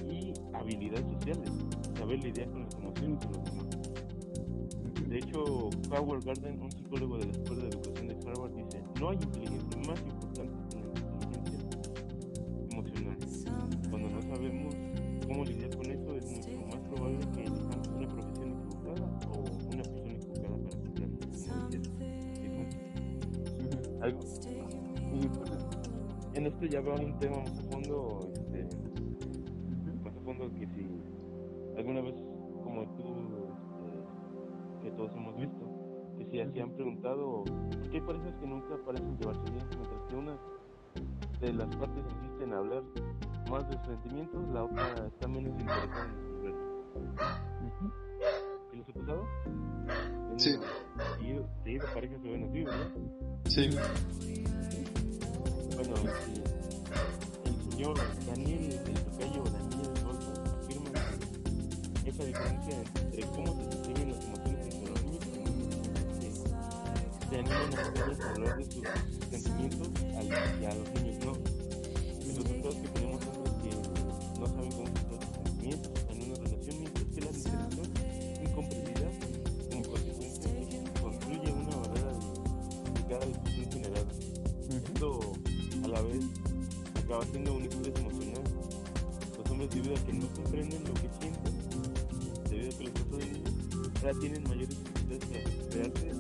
[0.09, 1.51] Y habilidades sociales,
[1.97, 3.62] saber lidiar con las emociones de los demás.
[5.93, 9.77] Howard Garden, un psicólogo de la Escuela de Educación de Harvard, dice, no hay inteligencia
[9.87, 11.59] más importante que la inteligencia
[12.71, 13.17] emocional.
[13.91, 14.75] Cuando no sabemos
[15.27, 19.83] cómo lidiar con eso, es mucho más probable que elijamos una profesión equivocada o una
[19.83, 20.83] persona equivocada para
[24.01, 24.19] algo.
[24.19, 24.41] pues,
[26.33, 27.51] en esto ya va un tema más
[36.53, 40.37] si han preguntado, ¿por qué hay parejas que nunca parecen llevarse bien, mientras que una
[41.39, 42.83] de las partes insiste en hablar
[43.49, 46.53] más de sus sentimientos, la otra está menos interesada en.
[48.71, 49.27] ¿Y los he pasado?
[50.37, 50.51] Sí.
[51.19, 52.89] Sí, sí, las parejas se ven así, ¿verdad?
[53.45, 53.69] Sí.
[55.75, 55.95] Bueno,
[57.45, 61.01] el señor Daniel del Tocayo, Daniel Golfo, afirma
[62.03, 64.12] que esa diferencia entre cómo se describen
[67.33, 68.83] se animan a los niños a hablar de sus
[69.31, 71.33] sentimientos al- y a los niños no.
[71.33, 76.35] El resultado es que tenemos hombres que no saben cómo expresar sus sentimientos en una
[76.35, 77.87] relación, mientras que la interacción
[78.45, 79.09] incomprendida
[79.71, 84.05] como consecuencia construye una barrera de, de cada discusión generada.
[84.69, 85.19] Esto
[85.83, 86.23] a la vez
[87.03, 88.43] acaba siendo un estrés emocional.
[89.39, 91.53] Los hombres debido a que no comprenden lo que sienten,
[92.47, 93.49] debido a que los otros niños
[94.03, 96.12] ahora tienen mayores dificultades para recuperarse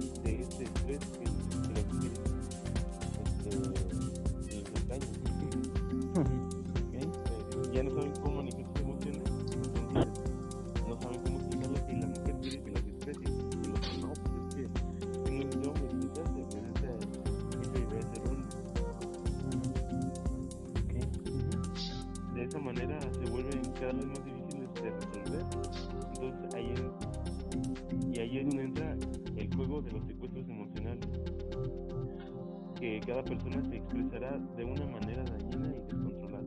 [34.03, 36.43] expresará de una manera dañina y descontrolada.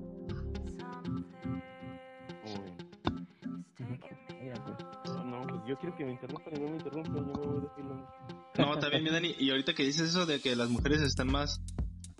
[2.43, 2.73] Pues.
[5.25, 7.61] No, pues yo quiero que me interrumpan y no me interrumpan, yo me voy a
[7.61, 7.85] decir
[8.59, 9.35] No, está bien, mi Dani.
[9.39, 11.61] Y ahorita que dices eso de que las mujeres están más.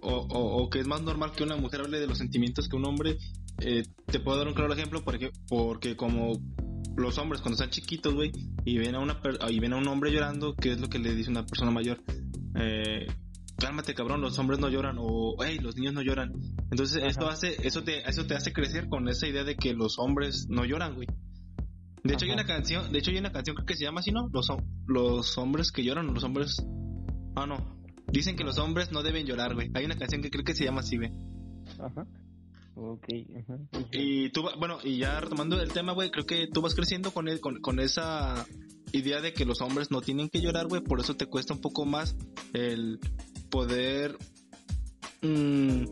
[0.03, 2.77] O, o, o que es más normal que una mujer hable de los sentimientos que
[2.77, 3.17] un hombre.
[3.61, 6.39] eh, te puedo dar un claro ejemplo porque, porque como
[6.97, 8.31] los hombres cuando están chiquitos, güey,
[8.65, 10.99] y ven a una per- y ven a un hombre llorando, ¿qué es lo que
[10.99, 11.99] le dice una persona mayor?
[12.57, 13.07] Eh,
[13.59, 16.33] cálmate cabrón, los hombres no lloran o hey, los niños no lloran.
[16.71, 17.07] Entonces Ajá.
[17.09, 20.47] esto hace eso te eso te hace crecer con esa idea de que los hombres
[20.49, 21.07] no lloran, güey.
[22.05, 24.13] De hecho hay una canción, de hecho hay una canción creo que se llama así,
[24.13, 24.29] ¿no?
[24.33, 26.57] Los hom- los hombres que lloran, los hombres
[27.35, 27.77] Ah, no.
[28.09, 29.71] Dicen que los hombres no deben llorar, güey.
[29.75, 31.11] Hay una canción que creo que se llama así, güey.
[31.79, 32.07] Ajá.
[32.77, 33.05] Ok,
[33.43, 33.59] ajá.
[33.93, 37.29] Y tú, bueno, y ya retomando el tema, güey, creo que tú vas creciendo con,
[37.29, 38.47] el- con, con esa
[38.93, 40.83] idea de que los hombres no tienen que llorar, güey.
[40.83, 42.17] Por eso te cuesta un poco más
[42.55, 43.01] el
[43.51, 44.17] poder
[45.23, 45.85] mm,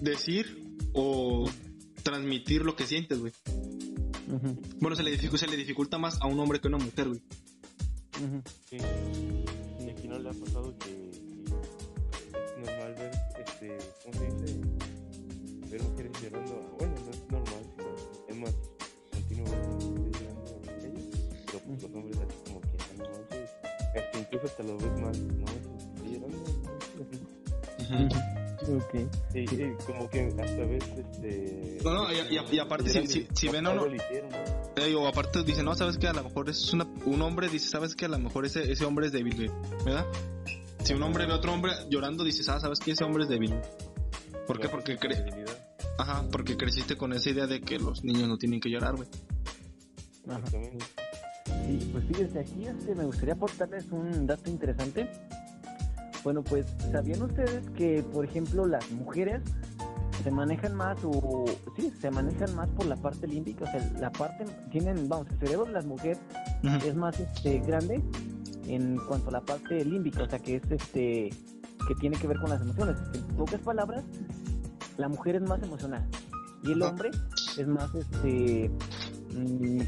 [0.00, 1.48] decir o
[2.02, 3.32] transmitir lo que sientes, güey.
[4.28, 6.78] Ujú, Bueno, se le, dificu- se le dificulta más a un hombre que a una
[6.84, 7.20] mujer, güey.
[8.16, 8.42] ujú.
[8.68, 8.76] Sí.
[9.84, 13.10] Y aquí no le ha pasado que, que es normal ver,
[13.44, 14.60] este, ¿cómo se dice?
[15.70, 16.76] Ver mujeres llorando.
[16.78, 18.54] Bueno, no es normal, sino es más
[19.10, 21.04] continuo ver mujeres llorando ellos.
[21.46, 24.00] Pero pues los hombres así como que "Ah, no.
[24.00, 25.46] Hasta incluso hasta lo ves mal, no
[26.18, 27.28] manches, está llorando.
[27.88, 28.20] no manches".
[28.68, 28.94] Ok.
[29.32, 31.78] Sí, sí, como que hasta ves este.
[31.82, 34.82] No, no, y- y- y aparte, si- si- si ven hicieron, ¿no?
[34.84, 37.68] Eh, o aparte dice, no, sabes que a lo mejor es una, un hombre, dice,
[37.70, 39.50] sabes que a lo mejor ese, ese hombre es débil, güey,
[39.84, 40.04] ¿verdad?
[40.84, 43.28] Si un hombre ve a otro hombre llorando, dices, ah, sabes que ese hombre es
[43.30, 43.54] débil.
[44.46, 44.68] ¿Por qué?
[44.68, 45.24] Porque, cre.
[45.98, 49.08] Ajá, porque creciste con esa idea de que los niños no tienen que llorar, güey.
[50.28, 50.46] Ajá.
[50.50, 55.08] Sí, pues fíjense, aquí este, me gustaría aportarles un dato interesante.
[56.22, 59.42] Bueno, pues, ¿sabían ustedes que, por ejemplo, las mujeres
[60.22, 63.64] se manejan más o sí, se manejan más por la parte límbica?
[63.64, 66.18] O sea, la parte, tienen, vamos, el cerebro de las mujeres
[66.84, 68.02] es más este, grande
[68.66, 71.30] en cuanto a la parte límbica, o sea, que es este,
[71.88, 72.96] que tiene que ver con las emociones.
[73.14, 74.04] En pocas palabras,
[74.98, 76.06] la mujer es más emocional
[76.62, 77.10] y el hombre
[77.56, 78.70] es más este...
[79.34, 79.80] mm.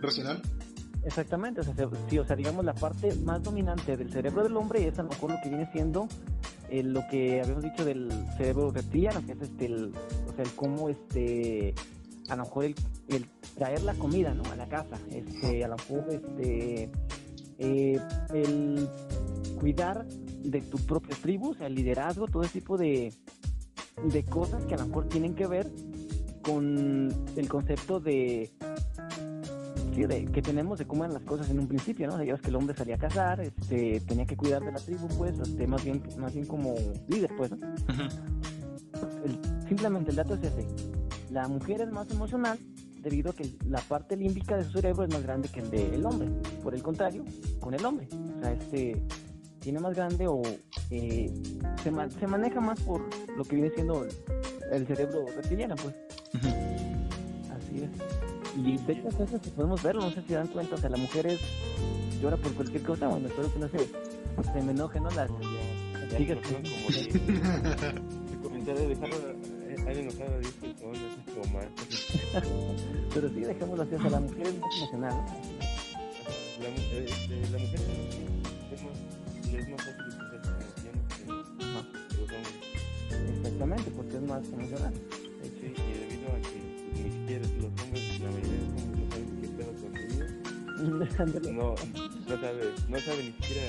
[0.00, 0.40] ¿Racional?
[1.04, 4.56] Exactamente, o sea, se- sí, o sea, digamos la parte más dominante del cerebro del
[4.56, 6.08] hombre es a lo mejor lo que viene siendo
[6.70, 9.92] eh, lo que habíamos dicho del cerebro reptiliano, que es este, el,
[10.28, 11.74] o sea, el cómo este,
[12.30, 12.74] a lo mejor el,
[13.08, 14.44] el traer la comida, ¿no?
[14.50, 16.90] A la casa, este, a lo mejor este,
[17.58, 18.00] eh,
[18.32, 18.88] el
[19.60, 23.12] cuidar de tu propia tribu, o sea, el liderazgo, todo ese tipo de,
[24.10, 25.70] de cosas que a lo mejor tienen que ver
[26.42, 28.50] con el concepto de
[29.94, 32.14] sí, de- que tenemos de cómo eran las cosas en un principio, ¿no?
[32.14, 34.72] O sea, ya ves que el hombre salía a cazar, este, tenía que cuidar de
[34.72, 36.74] la tribu, pues, este, más bien, más bien como
[37.08, 37.58] líder, pues, ¿no?
[39.24, 40.66] El- simplemente el dato es ese.
[41.30, 42.58] La mujer es más emocional
[43.02, 46.06] debido a que la parte límbica de su cerebro es más grande que el del
[46.06, 46.28] hombre.
[46.62, 47.24] Por el contrario,
[47.60, 48.08] con el hombre.
[48.38, 49.02] O sea, este
[49.60, 50.42] tiene más grande o
[50.90, 51.32] eh,
[51.82, 53.00] se, ma- se maneja más por
[53.36, 54.06] lo que viene siendo
[54.70, 55.94] el, cerebro reptiliano, pues.
[57.50, 57.90] Así es.
[58.56, 60.96] Y de hecho, eso sí podemos verlo, no sé si dan cuenta, o sea, la
[60.96, 61.40] mujer es,
[62.22, 65.10] llora por cualquier cosa, bueno, espero que no se, se me enoje, ¿no?
[65.10, 68.00] Las, Ya no son como de-
[68.32, 70.98] su comentario de dejarlo eh, han enojado a 10 personas
[71.36, 71.66] o más.
[73.12, 75.24] pero sí, dejémoslo así, o sea, la mujer es más emocional, ¿no?
[76.62, 77.80] La, eh, este, la mujer
[78.72, 78.96] es más,
[79.52, 82.54] es más fácil expresar sus emociones que que los hombres.
[83.36, 84.94] Exactamente, porque es más emocional.
[85.42, 86.63] Sí, y debido a que
[91.52, 93.62] no, no sabe, no sabe ni siquiera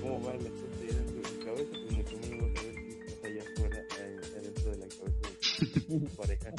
[0.00, 2.74] cómo va la cosa ahí dentro de su cabeza, pues mucho menos va a saber
[2.74, 5.28] qué pasa allá afuera, ahí adentro de la cabeza
[5.88, 6.50] de su pareja.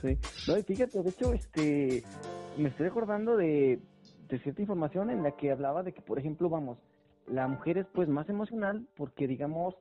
[0.00, 0.18] Sí.
[0.48, 2.02] No, y fíjate, de hecho, este,
[2.56, 3.80] me estoy acordando de,
[4.28, 6.78] de cierta información en la que hablaba de que, por ejemplo, vamos,
[7.26, 9.74] la mujer es pues más emocional porque, digamos,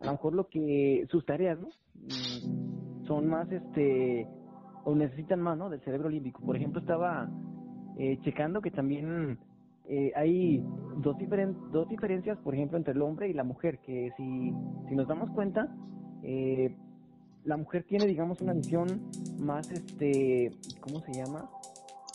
[0.00, 1.68] a lo mejor lo que, sus tareas, ¿no?
[1.94, 4.26] Mm, Son más, este,
[4.84, 5.68] o necesitan más, ¿no?
[5.68, 6.40] Del cerebro límbico.
[6.42, 7.28] Por ejemplo, estaba
[7.98, 9.38] eh, checando que también
[9.88, 10.64] eh, hay
[10.98, 14.52] dos, diferen dos diferencias, por ejemplo, entre el hombre y la mujer, que si,
[14.88, 15.68] si nos damos cuenta,
[16.22, 16.74] eh,
[17.44, 18.86] la mujer tiene, digamos, una visión
[19.38, 20.50] más, este,
[20.80, 21.48] ¿cómo se llama?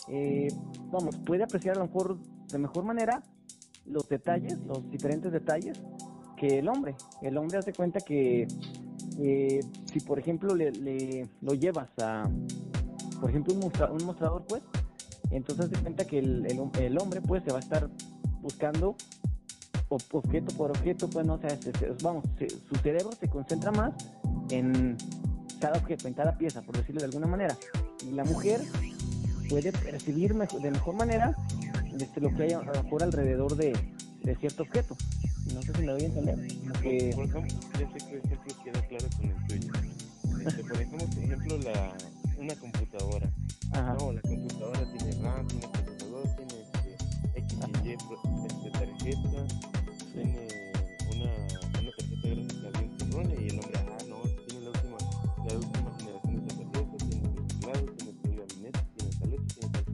[0.08, 0.48] Eh,
[0.92, 2.16] vamos, puede apreciar a lo mejor
[2.52, 3.22] de mejor manera
[3.86, 5.82] los detalles, los diferentes detalles
[6.36, 6.94] que el hombre.
[7.22, 8.46] El hombre hace cuenta que
[9.18, 12.28] eh, si, por ejemplo, le, le- lo llevas a,
[13.20, 14.62] por ejemplo, un, un mostrador, pues,
[15.30, 17.88] entonces hace cuenta que el, el el hombre, pues, se va a estar
[18.40, 18.96] buscando
[19.88, 23.28] ob- objeto por objeto, pues, no, o sea, se- se- vamos, se- su cerebro se
[23.28, 23.92] concentra más
[24.50, 24.96] en
[25.60, 27.56] cada objeto, en cada pieza, por decirlo de alguna manera.
[28.06, 28.60] Y la mujer
[29.48, 31.36] puede percibir mejo- de mejor manera
[31.98, 33.72] este, lo que hay a lo mejor alrededor de,
[34.22, 34.96] de cierto objeto.
[35.54, 36.36] No sé si me doy a entender.
[40.46, 41.92] Este, por ejemplo, por ejemplo la,
[42.38, 43.30] una computadora.
[43.72, 46.90] Ajá, No, la computadora tiene RAM, tiene procesador, tiene este,
[47.40, 49.40] X y Y este, tarjeta,
[50.12, 50.48] tiene
[51.12, 51.30] una,
[51.80, 54.96] una tarjeta gráfica bien perrona y el hombre, ah, no, tiene la última,
[55.46, 59.84] la última generación de tarjeta, tiene teclado, tiene el gabinete, tiene tal esto, tiene tal.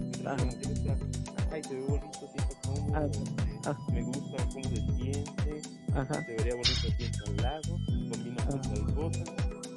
[0.00, 0.94] Entonces, Ajá.
[0.94, 3.22] está, ay, se ve bonito, siento cómodo, Ah, este,
[3.66, 3.78] ah.
[3.92, 5.62] me gusta cómo se siente,
[5.94, 7.70] ajá, se vería bonito aquí en tal lado,
[8.10, 8.62] combina con Ah.
[8.62, 9.22] tal cosa,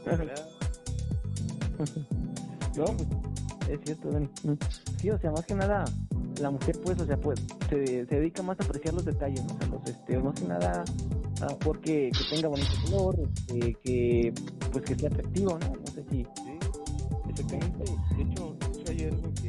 [0.05, 0.15] Ajá.
[0.17, 0.49] ¿verdad?
[2.75, 3.07] No, pues
[3.69, 4.29] es cierto, Dani.
[4.43, 4.53] Mm.
[4.99, 5.85] Sí, o sea, más que nada,
[6.39, 9.53] la mujer, pues, o sea, pues, se, se dedica más a apreciar los detalles, ¿no?
[9.53, 10.83] O sea, los, este, más que nada,
[11.41, 14.33] a lo mejor que, tenga bonito color, este, que,
[14.71, 15.75] pues, que sea atractivo, ¿no?
[15.75, 16.23] No sé si.
[16.23, 16.59] Sí,
[17.29, 17.83] exactamente.
[18.15, 19.47] De hecho, de hecho hay algo que,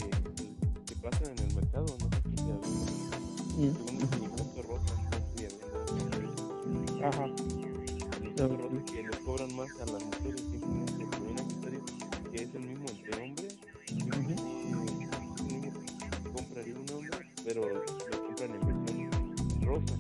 [0.87, 3.05] que pasa en el mercado, no sé si te
[3.55, 4.01] según
[4.57, 4.95] el rosa,
[6.67, 7.25] no Ajá.
[7.27, 7.33] el
[8.23, 11.81] uniforme rosa que les cobran más a las mujeres simplemente por un accesorio
[12.33, 13.54] que es el mismo entre hombres,
[16.33, 17.83] compraría un hombre, pero lo
[18.27, 19.11] compran en versión
[19.63, 19.95] rosa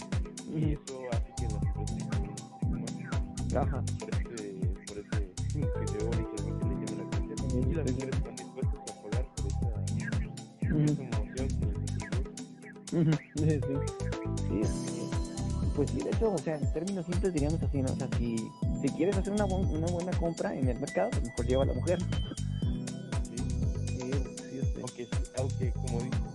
[0.55, 1.99] y eso hace que las empresas
[3.51, 3.57] se.
[3.59, 3.83] Ajá.
[4.01, 4.39] por ese,
[4.87, 5.19] por ese
[5.53, 6.59] que se ve bonito, ¿no?
[6.59, 7.71] que le llama la atención.
[7.71, 9.59] Y las mujeres están dispuestas a pagar por esa,
[10.61, 11.85] por esa emoción que les
[12.91, 13.01] Sí,
[13.61, 13.75] sí.
[14.49, 14.61] Sí,
[15.75, 17.93] Pues sí, de hecho, o sea, en términos simples diríamos así, ¿no?
[17.93, 18.37] O sea, si,
[18.83, 21.67] si quieres hacer una, buen- una buena compra en el mercado, pues mejor lleva a
[21.67, 21.99] la mujer.
[25.61, 26.34] Aunque como digo,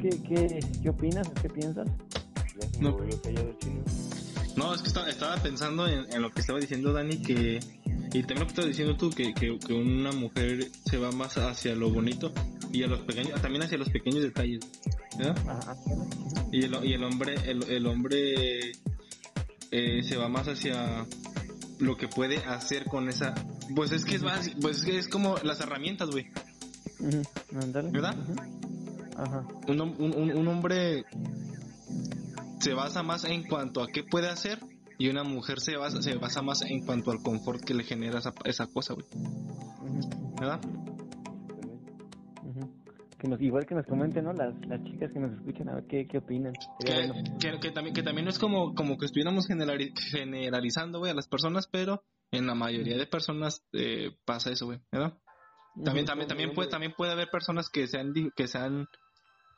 [0.00, 1.28] ¿qué, qué, qué opinas?
[1.40, 1.88] ¿Qué piensas?
[2.80, 2.98] No.
[4.56, 7.60] No, es que estaba, estaba pensando en, en lo que estaba diciendo Dani, que
[8.12, 11.36] y también lo que estás diciendo tú, que, que, que una mujer se va más
[11.36, 12.32] hacia lo bonito
[12.72, 14.60] y a los pequeños, también hacia los pequeños detalles.
[15.18, 15.36] ¿verdad?
[15.48, 15.76] Ajá.
[16.50, 18.72] Y el, y el hombre, el, el hombre
[19.70, 21.06] eh, se va más hacia
[21.78, 23.34] lo que puede hacer con esa.
[23.76, 26.26] Pues es que es más, pues es que es como las herramientas, güey.
[27.00, 27.22] Ujú,
[27.60, 27.90] ándale.
[27.90, 28.16] ¿Verdad?
[28.18, 28.34] Ujú.
[29.18, 29.44] Ajá.
[29.66, 31.04] Un, un, un- hombre
[32.60, 34.60] se basa más en cuanto a qué puede hacer
[34.96, 38.18] y una mujer se basa, se basa más en cuanto al confort que le genera
[38.20, 39.06] esa, esa cosa, güey.
[40.40, 40.60] ¿Verdad?
[43.18, 44.32] Que nos, igual que nos comenten, ¿no?
[44.32, 46.52] Las, las chicas que nos escuchan, a ver qué, qué opinan.
[46.78, 47.14] Que, bueno.
[47.40, 51.14] que, que también, que también no es como, como que estuviéramos generali- generalizando, güey, a
[51.16, 55.18] las personas, pero en la mayoría de personas eh, pasa eso, güey, ¿verdad?
[55.84, 58.86] También, también, también puede, también puede haber personas que sean, que sean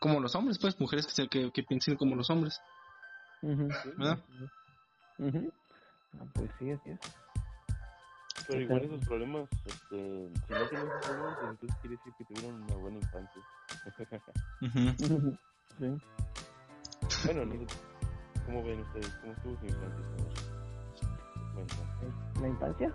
[0.01, 2.61] como los hombres, pues, mujeres que, se- que, que piensen como los hombres,
[3.43, 3.69] Ujú.
[3.97, 4.19] ¿verdad?
[5.19, 5.53] Ujú.
[6.19, 6.99] Ah, pues sí, así es.
[8.49, 12.63] Pero igual esos problemas, este, si no tienen esos problemas, entonces quiere decir que tuvieron
[12.65, 13.43] una buena infancia.
[15.79, 15.87] Sí.
[17.27, 17.77] bueno, no sé,
[18.47, 19.09] ¿cómo ven ustedes?
[19.21, 20.05] ¿Cómo estuvo su infancia?
[21.55, 21.77] Cuenta.
[22.41, 22.95] ¿La infancia?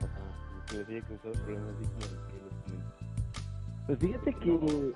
[0.00, 2.34] Ajá, que les haya causado problemas así como los que
[2.72, 2.82] les.
[3.86, 4.94] Pues fíjate que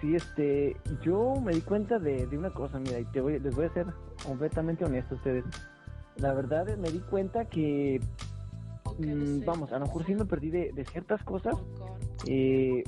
[0.00, 3.54] sí, este, yo me di cuenta de, de una cosa, mira, y te voy, les
[3.54, 3.86] voy a ser
[4.24, 5.44] completamente honesto a ustedes.
[6.16, 8.00] La verdad es, me di cuenta que,
[8.98, 11.54] mm, vamos, a lo mejor sí me perdí de, de ciertas cosas,
[12.26, 12.82] eh,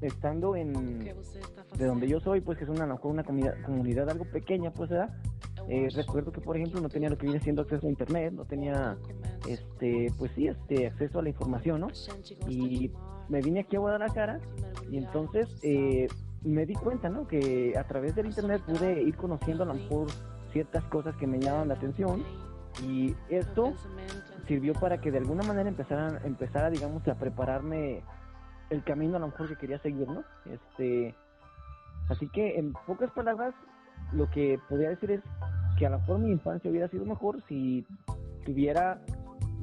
[0.00, 3.54] estando en, de donde yo soy, pues que es una, a lo mejor una comunidad,
[3.64, 5.14] comunidad algo pequeña, pues, ¿verdad?
[5.68, 8.44] Eh, recuerdo que, por ejemplo, no tenía lo que viene siendo acceso a internet, no
[8.44, 8.96] tenía,
[9.48, 11.88] este, pues sí, este, acceso a la información, ¿no?
[12.48, 12.92] Y
[13.28, 14.40] me vine aquí a Guadalajara
[14.90, 16.06] y entonces eh,
[16.42, 17.26] me di cuenta, ¿no?
[17.26, 20.08] Que a través del internet pude ir conociendo a lo mejor
[20.52, 22.22] ciertas cosas que me llamaban la atención
[22.82, 23.74] y esto
[24.46, 28.02] sirvió para que de alguna manera empezaran, empezara, digamos, a prepararme
[28.70, 30.24] el camino a lo mejor que quería seguir, ¿no?
[30.44, 31.14] Este,
[32.08, 33.54] así que en pocas palabras,
[34.12, 35.20] lo que podría decir es
[35.78, 37.86] que a lo mejor mi infancia hubiera sido mejor si
[38.44, 39.00] tuviera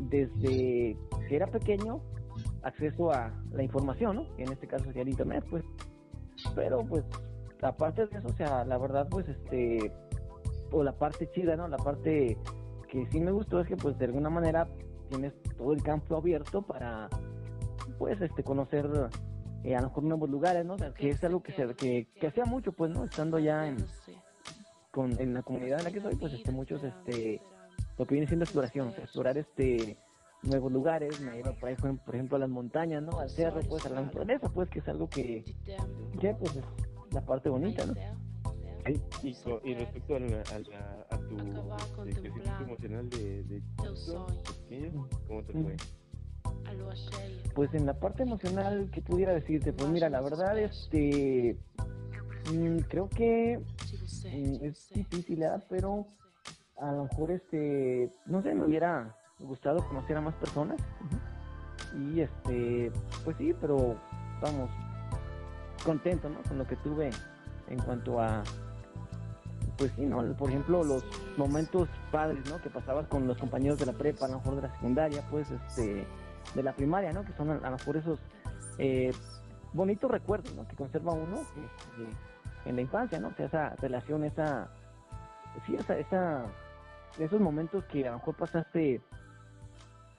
[0.09, 0.97] desde
[1.27, 2.01] que era pequeño
[2.63, 4.25] acceso a la información, ¿no?
[4.37, 5.63] En este caso sería el internet, pues.
[6.55, 7.03] Pero pues
[7.61, 9.91] aparte de eso, o sea, la verdad pues este
[10.71, 11.67] o la parte chida, ¿no?
[11.67, 12.37] La parte
[12.89, 14.67] que sí me gustó es que pues de alguna manera
[15.09, 17.09] tienes todo el campo abierto para
[17.97, 18.89] pues este conocer
[19.63, 20.75] eh, a lo mejor nuevos lugares, ¿no?
[20.95, 23.03] Que es algo que se que, que hacía mucho pues, ¿no?
[23.03, 23.77] Estando ya en
[24.91, 27.41] con en la comunidad en la que soy, pues este muchos este
[27.97, 29.97] lo que viene siendo exploración, o sea, explorar este
[30.43, 33.19] nuevos lugares, me iba por ahí, por ejemplo, a las montañas, ¿no?
[33.19, 35.43] Al cerro, pues, a la naturaleza, pues, que es algo que,
[36.19, 36.63] que pues, es
[37.13, 37.93] la parte bonita, ¿no?
[39.23, 39.33] Y,
[39.63, 41.37] y respecto a, la, a, la- a tu
[42.09, 43.61] este, crecimiento emocional de,
[45.27, 45.75] ¿cómo te fue?
[47.55, 49.71] Pues en la parte emocional, ¿qué pudiera decirte?
[49.71, 51.57] Pues mira, la verdad, este,
[52.53, 53.59] mm, creo que
[54.33, 55.63] mm, es difícil, ¿verdad?
[55.69, 56.07] Pero
[56.77, 60.79] a lo mejor, este, no sé, me hubiera gustado conocer a más personas.
[61.95, 62.91] Y este,
[63.23, 63.95] pues sí, pero
[64.41, 64.69] vamos,
[65.83, 66.41] contento, ¿no?
[66.43, 67.11] Con lo que tuve
[67.67, 68.43] en cuanto a,
[69.77, 70.21] pues sí, ¿no?
[70.35, 71.03] Por ejemplo, los
[71.37, 72.61] momentos padres, ¿no?
[72.61, 75.49] Que pasabas con los compañeros de la prepa, a lo mejor de la secundaria, pues,
[75.51, 76.07] este,
[76.55, 77.23] de la primaria, ¿no?
[77.23, 78.19] Que son a, lo mejor esos
[78.77, 79.11] eh,
[79.73, 80.67] bonitos recuerdos, ¿no?
[80.67, 83.29] Que conserva uno este, en la infancia, ¿no?
[83.29, 84.69] O sea, esa relación, esa,
[85.65, 86.45] sí, esa, esa,
[87.19, 89.01] esos momentos que a lo mejor pasaste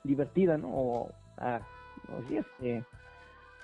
[0.05, 0.69] divertida, ¿no?
[0.69, 1.61] O, a,
[2.09, 2.85] o sí, este,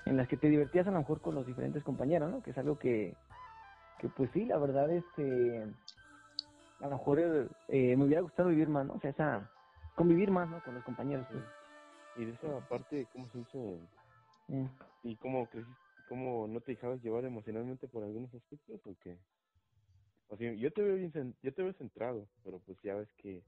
[0.05, 2.41] en las que te divertías a lo mejor con los diferentes compañeros, ¿no?
[2.41, 3.15] Que es algo que,
[3.99, 5.63] que pues sí, la verdad, este,
[6.79, 8.93] a lo mejor eh, me hubiera gustado vivir más, ¿no?
[8.93, 9.49] O sea, esa,
[9.95, 10.61] convivir más, ¿no?
[10.63, 11.43] Con los compañeros, pues.
[12.17, 13.79] Y de esa parte, ¿cómo se dice?
[14.47, 14.65] Mm.
[15.03, 15.79] ¿Y cómo creciste?
[16.09, 19.17] ¿Cómo no te dejabas llevar emocionalmente por algunos aspectos o qué?
[20.27, 23.41] O sea, yo te veo bien, yo te veo centrado, pero pues ya ves que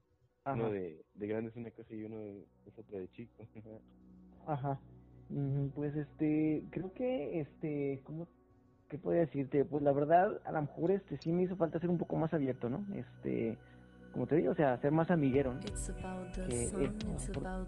[0.44, 0.54] Ajá.
[0.54, 3.44] uno de, de grande es una cosa y uno de- es otra de chico.
[4.46, 4.78] Ajá.
[5.74, 8.28] Pues este, creo que este, ¿cómo
[8.88, 9.64] qué podría decirte?
[9.64, 12.32] Pues la verdad, a lo mejor este sí me hizo falta ser un poco más
[12.34, 12.84] abierto, ¿no?
[12.94, 13.56] Este,
[14.12, 15.60] como te digo, o sea, ser más amiguero, ¿no?
[16.46, 16.90] Que eh,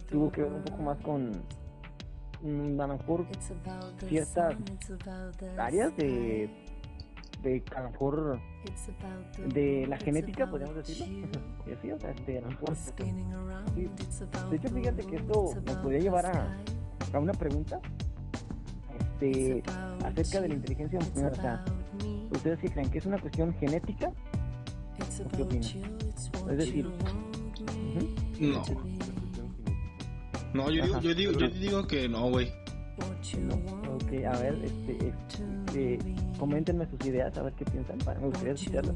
[0.07, 1.31] tuvo que ver un poco más con
[2.43, 3.25] mm, a lo mejor
[4.07, 4.55] ciertas
[5.57, 6.49] áreas de
[7.43, 8.39] de a lo mejor
[9.53, 11.27] de la genética, podríamos decirlo.
[11.65, 12.91] Y así, o sea, este, a lo mejor sí.
[14.49, 16.57] De hecho, fíjate que esto nos podría llevar a,
[17.13, 17.79] a una pregunta
[18.99, 19.63] este,
[20.03, 21.31] acerca de la inteligencia emocional.
[21.31, 21.65] O sea,
[22.31, 22.89] ¿ustedes qué creen?
[22.89, 24.11] ¿Que es una cuestión genética?
[25.25, 25.63] ¿O qué opinan?
[26.49, 26.89] Es decir.
[28.39, 28.63] No,
[30.53, 32.51] no, yo digo, yo digo, yo digo que no, güey.
[33.41, 33.55] No,
[33.95, 35.99] ok, a ver, este, este,
[36.37, 38.95] coméntenme sus ideas, a ver qué piensan, para, me gustaría escucharlas.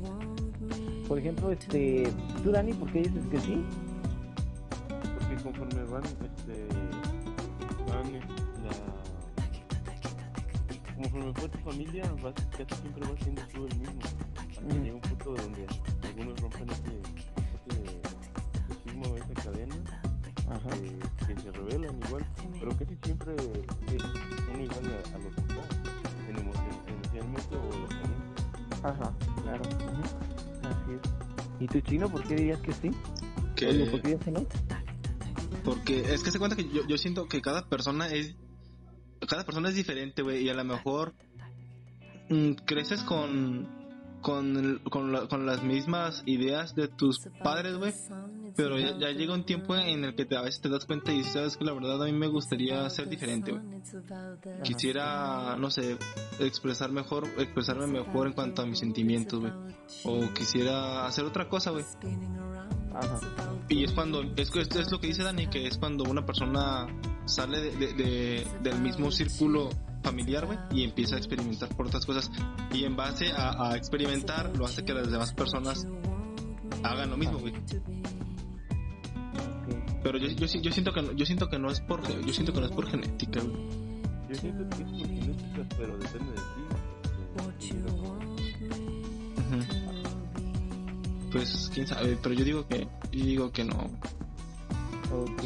[1.07, 2.07] Por ejemplo, este,
[2.43, 3.63] tú Dani, ¿por qué dices que sí?
[4.87, 6.67] Porque conforme van, este,
[7.87, 8.13] van,
[8.63, 8.71] la...
[10.95, 13.99] Conforme fue tu familia, vas, casi siempre vas siendo tú el mismo.
[14.37, 14.83] Hasta Ujú.
[14.83, 15.67] llega un punto donde
[16.03, 17.01] algunos rompen ese,
[17.67, 17.83] ese,
[19.17, 19.75] esa cadena
[20.49, 20.69] Ajá.
[20.69, 22.25] que, que se revelan igual,
[22.59, 24.03] pero casi siempre es
[24.53, 25.80] uno igual a, a los en
[27.21, 28.83] emocion, emocionalmente o lógicamente.
[28.83, 29.13] Ajá,
[29.43, 29.63] claro.
[30.63, 31.61] Así es.
[31.61, 32.91] ¿Y tu chino, por qué dirías que sí?
[33.55, 34.45] Que, Oye, ¿por qué dirías que no?
[35.63, 38.35] porque es que se cuenta que yo, yo siento que cada persona es
[39.29, 41.13] cada persona es diferente, güey, y a lo mejor
[42.29, 43.67] mm, creces con
[44.21, 47.91] con, el- con, la- con las mismas ideas de tus padres, güey,
[48.55, 51.11] pero ya, ya llega un tiempo en el que te, a veces te das cuenta
[51.11, 53.63] y dices, sabes que la verdad a mí me gustaría ser diferente, güey.
[54.63, 55.97] Quisiera, no sé,
[56.39, 59.53] expresar mejor, expresarme mejor en cuanto a mis sentimientos, güey.
[60.03, 61.83] O quisiera hacer otra cosa, güey.
[62.93, 63.19] Ajá.
[63.69, 66.87] Y es cuando, es, es, es lo que dice Dani, que es cuando una persona
[67.25, 69.69] sale de, de- de- del mismo círculo
[70.03, 72.29] familiar, güey, y empieza a experimentar por otras cosas.
[72.73, 75.87] Y en base a, a experimentar, lo hace que las demás personas
[76.83, 77.53] hagan lo mismo, güey.
[80.03, 82.53] Pero yo, yo, yo siento que no, yo siento que no es por, yo siento
[82.53, 83.55] que no es por genética, güey.
[84.29, 87.81] Yo siento que es por genética, pero depende de ti.
[91.31, 93.77] Pues quién sabe, pero yo digo que, yo digo que no.
[95.13, 95.41] Ok.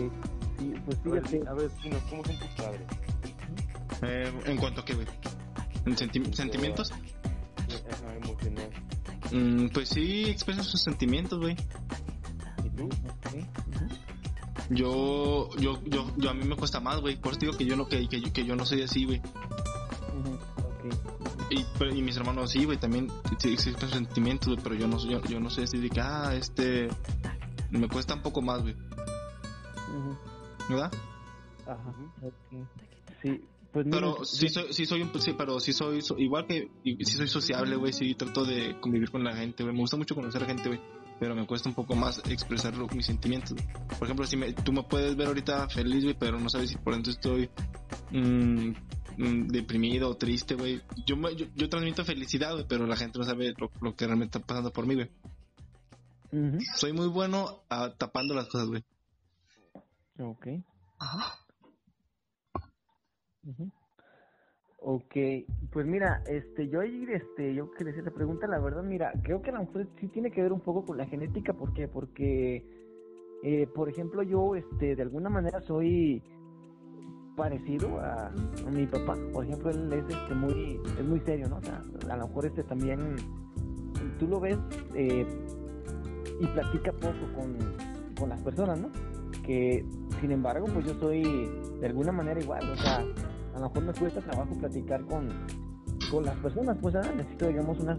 [0.58, 1.44] Sí, pues fíjate.
[1.48, 2.82] a ver, Chino, ¿cómo son tus padres?
[4.02, 5.08] Eh, en cuanto a qué, güey.
[5.86, 6.92] ¿En senti- sentimientos?
[6.92, 8.70] Eh, Ajá, emocional.
[9.32, 11.56] Mm, pues sí, expresan sus sentimientos, güey.
[12.64, 12.86] ¿Y tú?
[12.86, 13.88] Ok, ujú.
[14.70, 17.16] Yo, yo, yo, yo a mí me cuesta más, güey.
[17.20, 19.22] Por eso digo que yo no, que, que, yo- que yo no soy así, güey.
[21.50, 25.00] Y, pero- y mis hermanos sí, güey, también sí existen sentimientos, güey, pero yo no,
[25.00, 26.88] soy- yo, yo no soy así de que, ah, este,
[27.70, 30.18] me cuesta un poco más, güey, Ujú.
[30.70, 30.92] ¿verdad?
[31.68, 31.94] Ajá.
[33.22, 33.42] Sí,
[33.72, 36.72] pues mira, Pero sí soy, sí soy, un- sí, pero sí soy, so- igual que,
[36.84, 39.98] y- sí soy sociable, güey, sí trato de convivir con la gente, güey, me gusta
[39.98, 40.82] mucho conocer a gente, güey,
[41.20, 43.58] pero me cuesta un poco más expresar lo- mis sentimientos.
[43.98, 46.78] Por ejemplo, si me, tú me puedes ver ahorita feliz, güey, pero no sabes si
[46.78, 47.50] por dentro estoy
[48.12, 48.70] mm,
[49.18, 50.82] mm, deprimido o triste, güey.
[51.06, 54.06] Yo, me- yo, yo transmito felicidad, güey, pero la gente no sabe lo, lo que
[54.06, 55.10] realmente está pasando por mí, güey.
[56.76, 58.84] Soy muy bueno a tapando las cosas, güey.
[60.20, 60.48] Ok.
[63.48, 63.72] Ujú.
[64.88, 65.16] Ok,
[65.72, 69.42] pues mira, este, yo este, yo que le hice la pregunta, la verdad, mira, creo
[69.42, 71.88] que a lo mejor sí tiene que ver un poco con la genética, ¿por qué?
[71.88, 72.64] Porque,
[73.42, 76.22] eh, por ejemplo, yo, este, de alguna manera soy
[77.36, 81.58] parecido a, a mi papá, por ejemplo, él es, este, muy, es muy serio, ¿no?
[81.58, 81.82] O sea,
[82.12, 83.00] a lo mejor, este, también,
[84.20, 84.60] tú lo ves,
[84.94, 85.26] eh,
[86.40, 87.58] y platica poco con,
[88.20, 88.92] con las personas, ¿no?
[89.44, 89.84] Que,
[90.22, 91.24] sin embargo, pues yo soy
[91.80, 93.04] de alguna manera igual, o sea,
[93.56, 95.30] a lo mejor me cuesta trabajo platicar con,
[96.12, 97.50] con las personas, pues ah, necesito,
[97.80, 97.98] una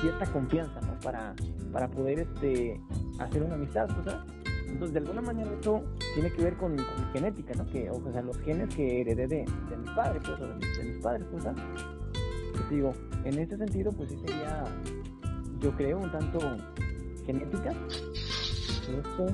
[0.00, 0.98] cierta confianza, ¿no?
[1.00, 1.34] Para,
[1.72, 2.80] para poder este,
[3.18, 4.24] hacer una amistad, pues, ¿ah?
[4.68, 5.82] Entonces, de alguna manera eso
[6.14, 6.76] tiene que ver con,
[7.12, 7.66] genética, ¿no?
[7.70, 11.02] Que, o sea, los genes que heredé de, de mi padre, pues, o de, mis-
[11.02, 11.54] padres, pues, ¿ah?
[12.70, 12.92] Digo,
[13.24, 14.64] en ese sentido, pues sí sería,
[15.60, 16.38] yo creo, un tanto
[17.24, 17.72] genética.
[17.90, 19.26] Esto.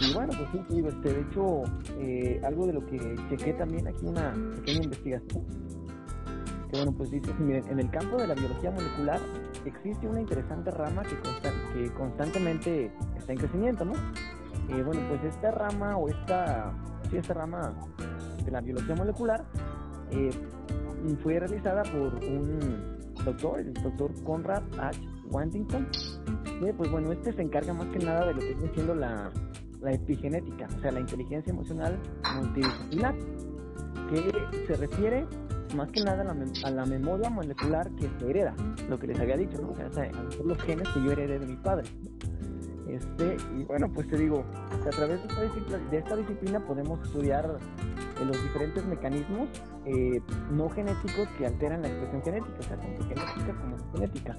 [0.00, 1.62] Y bueno, pues sí, digo, este, de hecho,
[1.98, 5.44] eh, algo de lo que chequé también aquí, una pequeña investigación,
[6.70, 9.20] que bueno, pues dice, miren, en el campo de la biología molecular
[9.64, 13.92] existe una interesante rama que, consta- que constantemente está en crecimiento, ¿no?
[14.68, 16.72] Eh, bueno, pues esta rama o esta,
[17.10, 17.72] sí, esta rama
[18.44, 19.44] de la biología molecular
[20.10, 20.30] eh,
[21.22, 25.00] fue realizada por un doctor, el doctor Conrad H.
[25.30, 25.88] Wantington.
[26.62, 29.30] Eh, pues bueno, este se encarga más que nada de lo que viene siendo la,
[29.86, 31.96] la epigenética, o sea, la inteligencia emocional
[32.34, 33.14] multidisciplinar,
[34.10, 35.26] que se refiere
[35.76, 36.22] más que nada
[36.64, 38.54] a la, memoria molecular que se hereda,
[38.88, 39.70] lo que les había dicho, ¿no?
[39.70, 41.84] O sea, mejor los genes que yo heredé de mi padre.
[42.88, 44.44] Este, y bueno, pues te digo,
[44.82, 47.58] que a través de esta disciplina, de esta disciplina podemos estudiar
[48.20, 49.48] eh, los diferentes mecanismos
[49.84, 50.20] eh,
[50.50, 54.36] no genéticos que alteran la expresión genética, o sea, tanto genética como genética.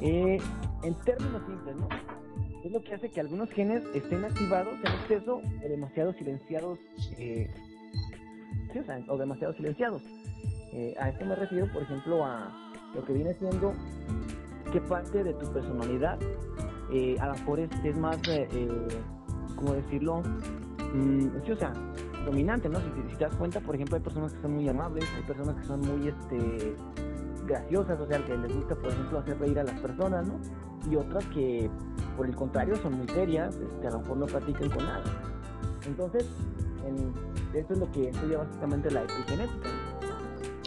[0.00, 0.38] Eh,
[0.82, 1.88] en términos simples, ¿no?
[2.64, 6.78] Es lo que hace que algunos genes estén activados en exceso o demasiado silenciados,
[7.18, 7.48] eh,
[9.08, 10.02] o, demasiado silenciados.
[10.72, 12.52] Eh, a esto me refiero, por ejemplo, a
[12.94, 13.72] lo que viene siendo
[14.72, 16.18] qué parte de tu personalidad
[16.92, 18.88] eh, a lo mejor es, es más, eh, eh,
[19.56, 20.22] ¿cómo decirlo?
[20.92, 21.72] Mm, sí, o sea,
[22.24, 22.78] dominante, ¿no?
[22.80, 25.54] Si- si te das cuenta, por ejemplo, hay personas que son muy amables, hay personas
[25.56, 26.74] que son muy, este,
[27.46, 30.40] graciosas, o sea, que les gusta, por ejemplo, hacer reír a las personas, ¿no?
[30.90, 31.70] Y otras que,
[32.20, 35.02] por el contrario, son muy serias, este, a lo mejor no platican con nada.
[35.86, 36.28] Entonces,
[36.86, 37.14] en,
[37.54, 39.70] esto es lo que estudia básicamente la epigenética,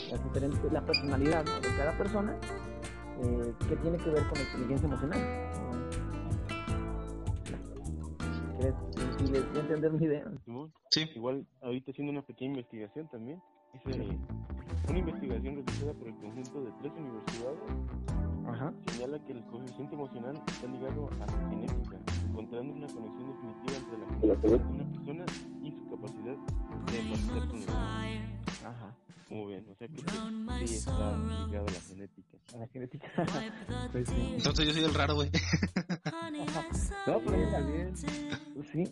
[0.10, 1.52] las diferentes, la personalidad ¿no?
[1.62, 2.36] de cada persona,
[3.22, 5.20] eh, que tiene que ver con la inteligencia emocional.
[8.58, 8.76] ¿Quieres
[9.20, 10.32] si les voy a entender mi idea?
[10.90, 11.08] Sí.
[11.14, 13.40] igual ahorita haciendo una pequeña investigación también,
[13.76, 14.18] hice
[14.90, 17.60] una investigación realizada por el conjunto de tres universidades
[18.48, 18.74] Ajá.
[18.88, 21.98] señala que el coeficiente emocional está ligado a la genética,
[22.30, 25.26] encontrando una conexión definitiva entre la genética de una persona
[25.64, 26.36] y su capacidad
[26.92, 28.64] de empatizar con los demás.
[28.66, 28.98] Ajá.
[29.30, 30.06] Como ven, o sea que sí,
[30.68, 31.18] sí está
[31.48, 32.38] ligado a la genética.
[32.54, 33.08] A la genética.
[33.92, 34.34] Pues sí.
[34.36, 35.32] Entonces yo soy el raro, güey.
[37.06, 37.98] No, pero yo también.
[37.98, 38.86] Sí.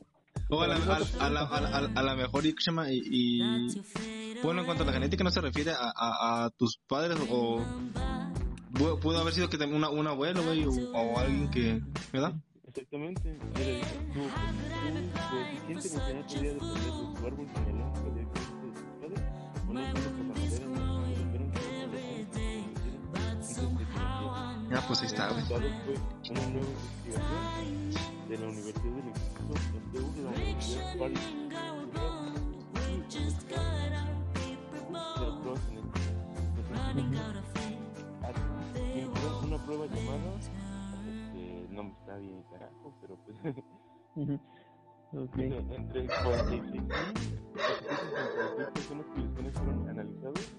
[0.53, 2.45] O a la, a, a la, a, la- a la mejor
[2.91, 3.41] y, y,
[4.43, 7.61] bueno, en cuanto a la genética no se refiere a, tus padres o
[8.73, 11.81] pu- pudo haber sido que una, un abuelo, güey, o, o alguien que,
[12.11, 12.33] ¿verdad?
[12.67, 13.37] Exactamente.
[13.55, 18.91] Mira, dice, tu, tu coeficiente emocional podría depender de tu árbol genealógico directamente de tus
[18.99, 19.21] padres
[19.67, 22.29] o no solo por la manera en la que se refieren todos los años
[22.75, 24.69] que se conocieron antes de que nacieran.
[24.71, 25.43] Ya, pues ahí está, güey.
[26.29, 28.85] una nueva investigación de la Universidad
[29.91, 30.01] de.
[39.43, 40.35] Una prueba llamada,
[41.09, 43.37] este, no me está bien carajo, pero pues
[44.15, 44.39] Ujú.
[45.13, 45.35] Ok.
[45.35, 46.83] Dice, entre 46
[48.73, 50.53] personas cuyos genes fueron analizados,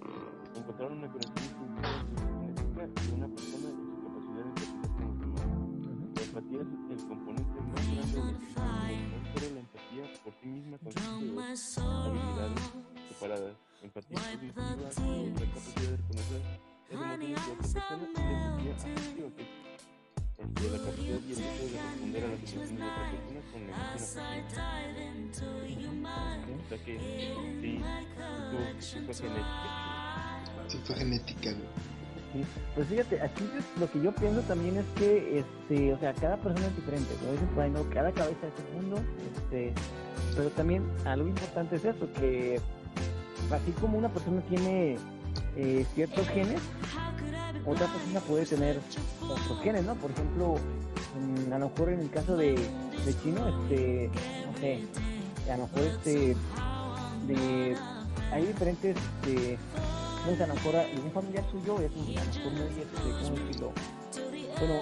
[0.57, 1.37] encontraron una conexión
[1.77, 3.72] de una persona
[6.33, 10.47] empatía es el componente más grande de la inteligencia emocional, pero la empatía por sí
[10.47, 11.17] misma consiste de
[11.85, 12.73] habilidades
[13.09, 13.55] separadas.
[13.83, 16.01] Empatía la capacidad de reconocer
[20.41, 21.45] y la capacidad el de
[21.85, 24.65] responder a las emociones de otra persona con la emoción afectiva.
[26.69, 26.93] Sea que
[28.81, 29.71] sí, tu, fue genética.
[30.97, 31.51] Genética.
[32.75, 33.45] Pues fíjate, aquí
[33.79, 37.33] lo que yo pienso también es que, este, o sea, cada persona es diferente, como
[37.33, 39.03] dicen cada cabeza es un mundo,
[39.35, 39.73] este,
[40.37, 42.61] pero también algo importante es eso, que
[43.51, 44.97] así como una persona tiene
[45.57, 46.61] eh, ciertos genes,
[47.67, 48.81] otra persona puede tener
[49.23, 49.95] otros genes, ¿no?
[49.97, 50.57] Por ejemplo,
[51.53, 54.11] a lo mejor en el caso de, de Chino, este,
[54.47, 54.83] no sé,
[55.51, 56.37] a lo mejor este,
[58.33, 59.59] hay diferentes, este,
[60.27, 63.73] no sé, a lo mejor un familiar suyo es un, mejor muy, este, ¿cómo decirlo?
[64.59, 64.75] Bueno,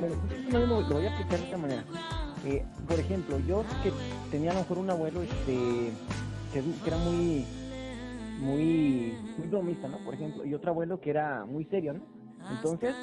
[0.00, 0.16] bueno,
[0.50, 1.84] no, no, lo voy a explicar de esta manera.
[2.44, 3.92] Eh, por ejemplo, yo que
[4.30, 5.92] tenía a lo mejor un abuelo este,
[6.52, 7.44] que, que era muy,
[8.40, 9.98] muy, muy bromista, ¿no?
[10.04, 12.00] Por ejemplo, y otro abuelo que era muy serio, ¿no?
[12.56, 12.94] Entonces,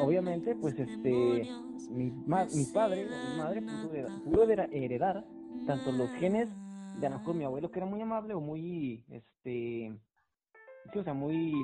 [0.00, 1.48] obviamente, pues este,
[1.90, 5.24] mi, ma- mi padre o mi madre pudo, heredar- pudo heredar
[5.66, 6.48] tanto los genes
[7.00, 9.92] de a lo mejor mi abuelo que era muy amable o muy, este,
[10.92, 11.54] sí, o sea, muy,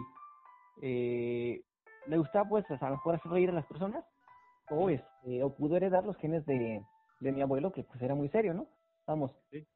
[0.83, 1.61] eh,
[2.07, 4.05] le gustaba pues a lo mejor hacer reír a las personas
[4.71, 6.83] o este, o pudo heredar los genes de,
[7.21, 8.67] de mi abuelo que pues era muy serio, ¿no?
[9.07, 9.67] Vamos, Sí.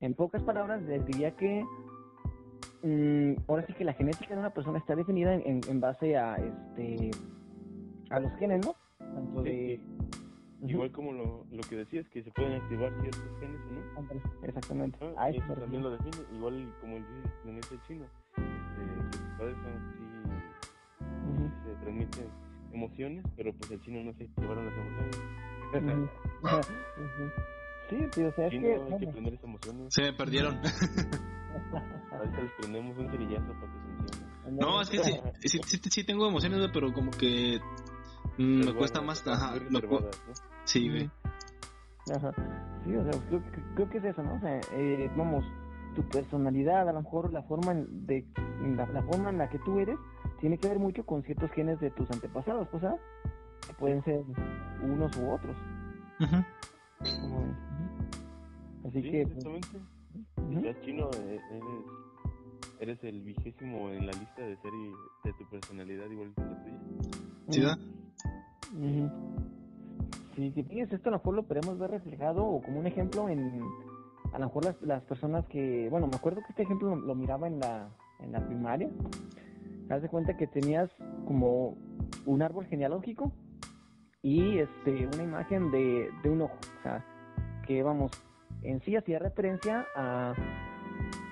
[0.00, 1.62] en pocas palabras les diría que
[2.82, 6.16] mm, ahora sí que la genética de una persona está definida en, en- en base
[6.16, 7.10] a este
[8.10, 8.74] a los genes, ¿no?
[8.98, 9.80] Tanto Sí, de.
[10.62, 14.46] Igual como lo, lo que decías, que se pueden activar ciertos genes no.
[14.46, 14.98] Exactamente.
[15.16, 17.04] Ah, eso también lo define, igual como el
[17.56, 18.04] dice el chino,
[19.40, 21.50] padres son sí, Ujú.
[21.64, 22.26] se transmiten
[22.72, 25.16] emociones, pero pues el chino no se activaron las emociones.
[25.72, 26.02] Ujú.
[26.44, 27.32] Ujú.
[27.90, 29.94] Sí, sí, o sea, es que, hay que vamos, aprender esas emociones.
[29.94, 30.60] Se me perdieron.
[32.12, 34.56] Ahorita les prendemos un cerillazo para que se enciendan.
[34.56, 35.12] No, es que sí,
[35.48, 37.58] sí, sí, sí tengo emociones, pero como que
[38.38, 39.26] mm, me Reservadas, cuesta más.
[39.26, 40.10] Ajá, me cu- ¿no?
[40.64, 41.10] sí, güey.
[42.14, 42.32] Ajá.
[42.84, 44.34] Sí, o sea, creo, que- creo que es eso, ¿no?
[44.34, 45.44] O sea, eh, vamos,
[45.94, 48.24] tu personalidad, a lo mejor la forma en de
[48.76, 49.98] la, la forma en la que tú eres,
[50.40, 53.00] tiene que ver mucho con ciertos genes de tus antepasados, pues, ¿sabes?
[53.66, 54.22] Que pueden ser
[54.82, 55.56] unos u otros.
[57.22, 57.50] Como ven.
[57.50, 58.88] Ujú.
[58.88, 59.78] Así Sí, que, pues, exactamente.
[60.62, 61.84] Ya chino, eh, eres,
[62.80, 66.64] eres el vigésimo en la lista de ser y- de tu personalidad igual que la
[66.64, 66.78] tuya.
[67.50, 67.78] ¿Sí, da?
[70.36, 73.28] Sí, que fíjense, esto a lo mejor lo podemos ver reflejado o como un ejemplo
[73.28, 73.38] en,
[74.32, 77.14] a lo mejor las, las personas que, bueno, me acuerdo que este ejemplo lo, lo
[77.14, 77.88] miraba en la,
[78.20, 78.88] en la primaria.
[79.88, 80.88] Haz de cuenta que tenías
[81.26, 81.76] como
[82.26, 83.32] un árbol genealógico
[84.22, 87.04] y este una imagen de, de un ojo, o sea,
[87.66, 88.12] que vamos,
[88.62, 90.34] en sí hacía referencia a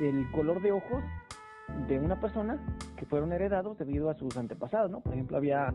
[0.00, 1.02] el color de ojos
[1.86, 2.58] de una persona
[2.96, 5.00] que fueron heredados debido a sus antepasados, ¿no?
[5.00, 5.74] Por ejemplo, había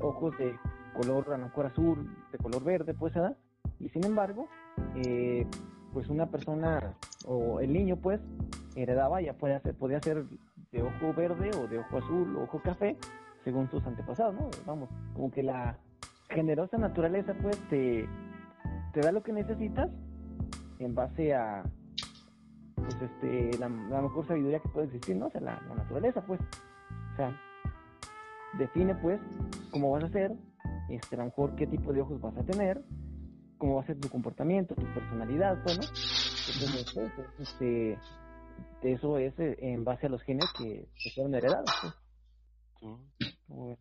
[0.00, 0.54] ojos de
[0.94, 3.36] color a lo mejor azul, de color verde, pues, ¿verdad?
[3.78, 4.48] Y sin embargo,
[4.96, 5.46] eh,
[5.92, 6.94] pues una persona
[7.26, 8.20] o el niño, pues,
[8.76, 10.24] heredaba, ya puede ser, podía ser
[10.72, 12.96] de ojo verde o de ojo azul o ojo café,
[13.44, 14.50] según sus antepasados, ¿no?
[14.66, 15.78] Vamos, como que la
[16.28, 18.08] generosa naturaleza, pues, te,
[18.92, 19.90] te da lo que necesitas
[20.78, 21.64] en base a,
[22.74, 25.26] pues, este, la, mejor sabiduría que puede existir, ¿no?
[25.26, 26.40] O sea, la, la naturaleza, pues.
[27.12, 27.36] O sea,
[28.58, 29.20] define, pues,
[29.70, 30.32] cómo vas a ser,
[30.88, 32.82] este, a lo mejor qué tipo de ojos vas a tener,
[33.60, 35.84] cómo va a ser tu comportamiento, tu personalidad, pues, ¿no?
[35.84, 37.98] Entonces, pues, este,
[38.82, 41.94] eso es eh, en base a los genes que, que fueron heredados, pues.
[42.80, 43.26] Sí.
[43.46, 43.78] Bueno,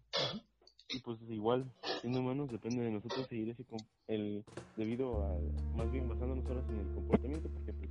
[0.94, 1.72] Y pues igual,
[2.02, 3.66] siendo humanos, depende de nosotros seguir ese
[4.08, 4.44] el
[4.76, 5.40] debido a,
[5.78, 7.90] más bien basándonos ahora en el comportamiento, porque pues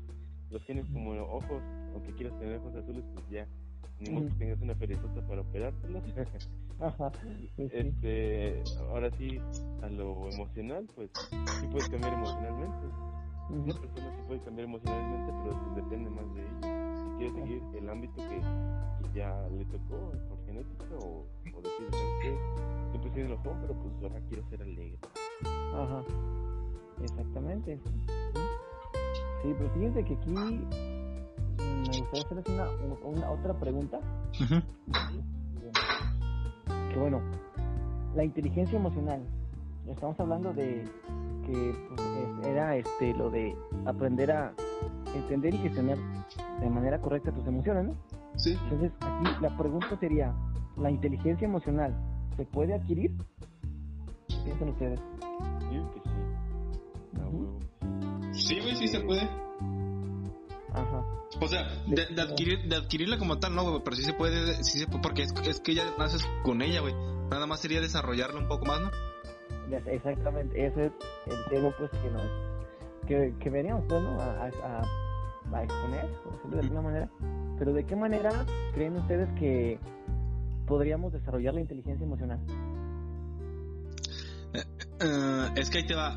[0.51, 1.63] los genes como ojos,
[1.95, 3.49] aunque quieras tener ojos azules, pues ya,
[4.01, 4.39] ni modo que Ujú.
[4.39, 6.03] tengas una perezota para operártelos.
[6.81, 7.11] Ajá,
[7.57, 7.77] pues sí.
[7.77, 9.41] este, ahora sí,
[9.83, 11.11] a lo emocional, pues
[11.61, 12.87] sí puedes cambiar emocionalmente.
[13.51, 17.03] Una persona sí puede cambiar emocionalmente, pero pues, depende más de ella.
[17.03, 21.25] Si quiere seguir el ámbito que, que ya le tocó por genética o,
[21.57, 22.37] o decir, ¿sabes qué?
[22.91, 24.99] Siempre sido enojón, pero pues ahora quiero ser alegre.
[25.75, 26.05] Ajá,
[27.03, 27.79] exactamente.
[29.43, 30.98] Sí, pero fíjense que aquí mm,
[31.79, 32.67] me gustaría hacerles una,
[33.05, 34.01] una otra pregunta.
[36.93, 37.21] Que bueno,
[38.15, 39.21] la inteligencia emocional.
[39.87, 40.85] Estamos hablando de
[41.47, 43.57] que pues, es- era este lo de
[43.87, 44.53] aprender a
[45.15, 45.97] entender y gestionar
[46.61, 47.95] de manera correcta tus emociones, ¿no?
[48.37, 48.57] Sí.
[48.65, 50.35] Entonces, aquí la pregunta sería,
[50.77, 51.95] ¿la inteligencia emocional
[52.37, 53.13] se puede adquirir?
[54.29, 55.01] ¿Qué piensan ustedes?
[55.73, 56.11] Yo que sí.
[57.19, 57.59] Huevo.
[58.33, 59.23] Sí, güey, sí se puede.
[60.81, 61.05] Ajá.
[61.41, 64.63] O sea, de, de adquirir, de adquirirla como tal, no, güey, pero sí se puede,
[64.65, 66.95] sí se puede, porque es, es que ya naces con ella, güey.
[67.31, 68.91] Nada más sería desarrollarla un poco más, ¿no?
[69.87, 70.93] Exactamente, ese es
[71.27, 72.23] el tema pues que nos
[73.07, 74.19] que, que veníamos pues, ¿no?
[74.21, 74.83] a, a,
[75.53, 77.11] a exponer, por decirlo de alguna manera.
[77.59, 78.31] Pero ¿de qué manera
[78.73, 79.79] creen ustedes que
[80.67, 82.39] podríamos desarrollar la inteligencia emocional?
[85.01, 86.17] Eh, es que ahí te va.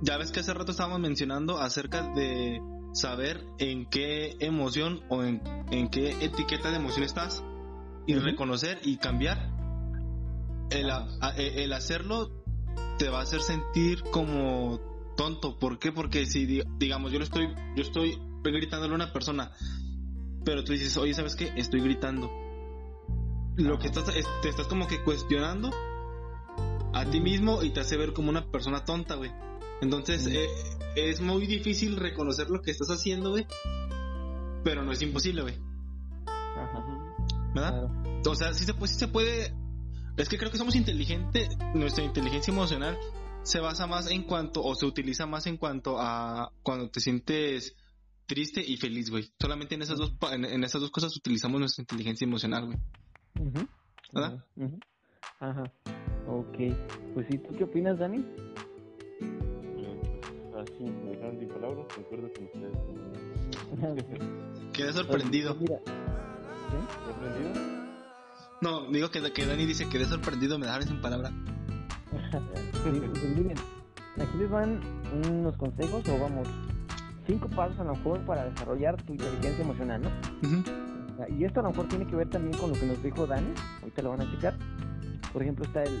[0.00, 2.60] Ya ves que hace rato estábamos mencionando acerca de
[2.92, 7.44] saber en qué emoción o en, en qué etiqueta de emoción estás
[8.06, 9.50] y reconocer y cambiar.
[10.70, 12.30] El, a- el hacerlo
[12.98, 14.80] te va a hacer sentir como
[15.16, 15.58] tonto.
[15.58, 15.92] ¿Por qué?
[15.92, 19.52] Porque si di- digamos yo lo estoy, yo estoy gritándole a una persona,
[20.44, 21.52] pero tú dices, oye, ¿sabes qué?
[21.56, 22.30] Estoy gritando.
[23.56, 25.70] Lo que estás, es- te estás como que cuestionando
[26.94, 29.30] a ti mismo y te hace ver como una persona tonta, güey.
[29.80, 30.48] Entonces, eh,
[30.96, 33.46] es muy difícil reconocer lo que estás haciendo, güey.
[34.64, 35.54] Pero no es imposible, güey.
[36.26, 36.84] Ajá,
[37.54, 37.90] ¿Verdad?
[37.90, 38.30] claro.
[38.30, 39.54] O sea, sí se, puede, sí se puede.
[40.16, 41.56] Es que creo que somos inteligentes.
[41.74, 42.98] Nuestra inteligencia emocional
[43.42, 47.76] se basa más en cuanto, o se utiliza más en cuanto a cuando te sientes
[48.26, 49.32] triste y feliz, güey.
[49.40, 52.78] Solamente en esas dos, en, en esas dos cosas utilizamos nuestra inteligencia emocional, güey.
[53.40, 53.68] Ujú.
[54.12, 54.44] ¿Verdad?
[54.56, 54.78] Ujú.
[55.40, 55.72] Ajá.
[56.26, 56.56] Ok.
[57.14, 58.24] Pues sí, ¿tú qué opinas, Dani?
[60.58, 62.76] Así, me dejaron sin palabras, concuerdo con ustedes.
[64.72, 65.56] Quedé sorprendido.
[65.56, 67.50] Pues mira, ¿Te has aprendido?
[68.60, 71.30] No, digo que, que Dani dice quedé sorprendido, me dejaron sin palabra.
[72.10, 73.56] Sí, pues miren,
[74.16, 74.80] aquí les van
[75.24, 76.48] unos consejos o vamos,
[77.26, 80.10] cinco pasos a lo mejor para desarrollar tu inteligencia emocional, ¿no?
[81.16, 83.26] Sea, Y esto a lo mejor tiene que ver también con lo que nos dijo
[83.28, 84.56] Dani, ahorita lo van a checar.
[85.32, 86.00] Por ejemplo, está el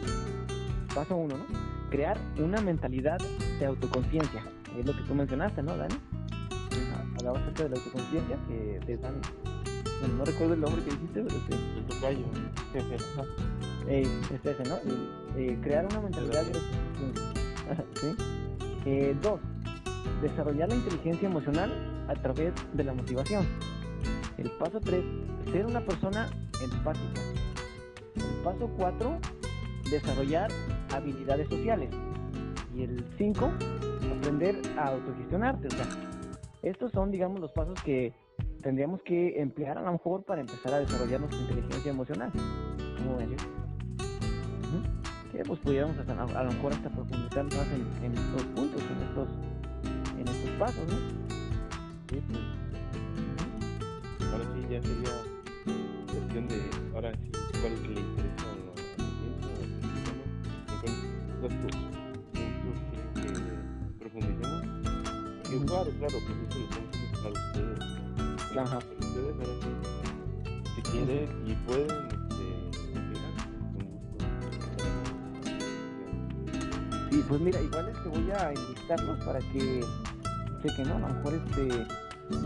[0.92, 1.67] paso uno, ¿no?
[1.90, 3.18] Crear una mentalidad
[3.58, 4.42] de autoconciencia.
[4.78, 5.94] Es lo que tú mencionaste, ¿no, Dani?
[7.18, 9.20] Hablaba acerca de la autoconciencia, que te dan...
[10.00, 11.76] Bueno, no recuerdo el nombre que dijiste, pero sí.
[11.76, 12.24] El tocayo.
[13.90, 14.76] Eh, es ese, ¿no?
[15.34, 17.84] Eh, crear una mentalidad de autoconciencia.
[17.94, 18.14] ¿Sí?
[18.84, 19.40] Eh, dos,
[20.20, 21.72] desarrollar la inteligencia emocional
[22.08, 23.46] a través de la motivación.
[24.36, 25.04] El paso tres,
[25.52, 26.28] ser una persona
[26.62, 27.20] empática.
[28.14, 29.18] El paso cuatro,
[29.90, 30.50] desarrollar
[30.98, 31.90] habilidades sociales.
[32.76, 33.50] Y el cinco,
[34.18, 35.68] aprender a autogestionarte.
[35.68, 35.86] O sea,
[36.62, 38.12] estos son, digamos, los pasos que
[38.62, 42.30] tendríamos que emplear a lo mejor para empezar a desarrollar nuestra inteligencia emocional.
[42.98, 43.36] ¿Cómo ven?
[45.32, 49.28] Que pues pudiéramos a, lo mejor hasta profundizar más en, en estos puntos, en estos,
[50.18, 50.96] en estos pasos, ¿no?
[52.08, 52.40] Sí, pues.
[54.32, 55.12] Ahora sí, ya sería
[56.06, 56.70] cuestión de.
[56.94, 57.30] Ahora sí,
[57.60, 58.17] cuál le
[61.48, 61.82] otros
[62.32, 62.76] puntos
[63.14, 64.62] quieren que profundicemos.
[65.48, 65.66] Que Ujú.
[65.66, 67.78] claro, claro, pues eso lo haciendo para ustedes.
[68.58, 68.78] Ajá.
[68.78, 69.70] Para ustedes, ahora sí,
[70.74, 72.28] si quieren y pueden, este.
[77.10, 79.80] Sí, pues mira, igual este voy a invitarlos para que
[80.62, 80.96] chequen, ¿no?
[80.96, 81.62] A lo mejor este,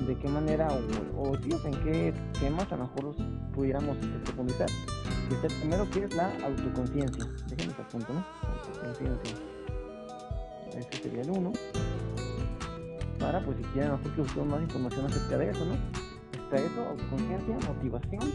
[0.06, 0.68] de qué manera
[1.16, 3.16] o, o sí, en qué temas a lo mejor los
[3.54, 4.68] pudiéramos este, profundizar.
[5.32, 7.24] Está primero que es la autoconciencia.
[7.48, 8.24] Déjenme te apunto, ¿no?
[8.42, 9.36] Autoconciencia.
[10.76, 11.52] Ese sería el uno.
[13.18, 15.74] Para, pues si quieren a lo mejor que busquemos más información acerca de eso, ¿no?
[16.38, 18.32] Está eso, autoconciencia, motivación.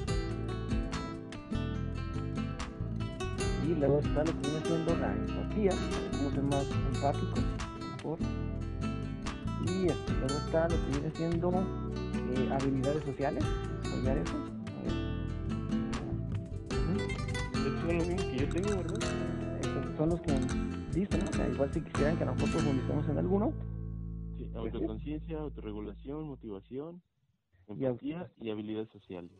[3.64, 7.44] Y luego está lo que viene siendo la empatía, a ser más empáticos,
[7.96, 8.18] mejor.
[9.66, 13.44] Y este, luego está lo que viene siendo eh, habilidades sociales,
[13.84, 14.47] desarrollar eso.
[17.88, 19.00] Son los mismos que yo tengo, ¿verdad?
[19.62, 20.32] Esos son los que
[21.00, 21.30] dicen, ¿no?
[21.32, 23.54] O sea, igual si quisieran que a lo mejor profundicemos en alguno,
[24.38, 24.80] Sí, Pues sí.
[24.80, 27.02] autoconciencia, autorregulación, motivación,
[27.76, 29.32] Y empatía y habilidades sociales.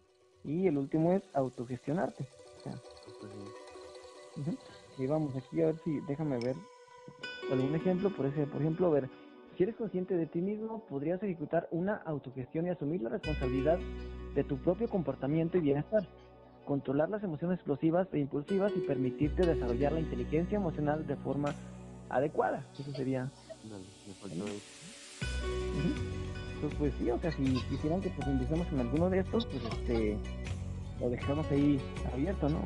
[0.46, 2.28] y el último es autogestionarte.
[3.08, 3.56] Entonces,
[4.38, 4.58] Ujú.
[5.00, 6.56] Y vamos aquí a ver si, déjame ver
[7.52, 9.10] algún ejemplo, por ese, por ejemplo, a ver,
[9.58, 13.80] si eres consciente de ti mismo, podrías ejecutar una autogestión y asumir la responsabilidad
[14.36, 16.08] de tu propio comportamiento y bienestar,
[16.68, 21.56] controlar las emociones explosivas e impulsivas y permitirte desarrollar la inteligencia emocional de forma
[22.10, 22.68] adecuada.
[22.78, 23.32] Eso sería.
[23.64, 24.46] dale, me faltó
[26.78, 30.18] pues sí, o sea, si quisieran que profundicemos en alguno de estos, pues este,
[31.00, 31.80] lo dejamos ahí
[32.12, 32.60] abierto, ¿no?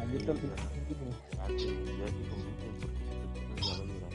[0.00, 0.38] Abierto al
[1.40, 3.00] Ah, que ya se convencen porque
[3.62, 4.12] se van a llorar.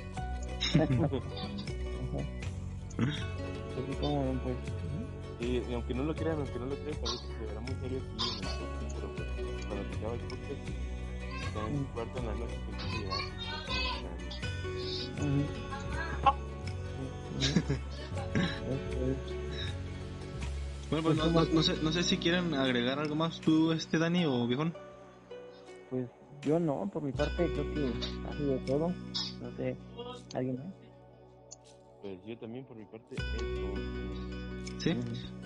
[0.93, 2.25] Ajá.
[3.75, 4.82] Así como pues.
[5.43, 7.99] Y aunque no lo crean, aunque no lo crean, parece que se verá muy serio
[7.99, 9.27] aquí en el podcast, pero pues,
[9.67, 10.61] cuando se acaba el podcast,
[11.45, 12.83] está en cuarto en la noche, que es.
[20.89, 23.97] Bueno, pues no, no, no sé, no sé si quieren agregar algo más tú, este
[23.97, 24.73] Dani o viejón.
[25.89, 26.07] Pues
[26.41, 27.91] yo no, por mi parte creo que
[28.29, 28.93] ha sido todo.
[29.41, 29.75] No sé,
[30.35, 30.73] ¿alguien más?
[32.01, 33.15] Pues yo también, por mi parte.
[34.83, 34.95] Sí.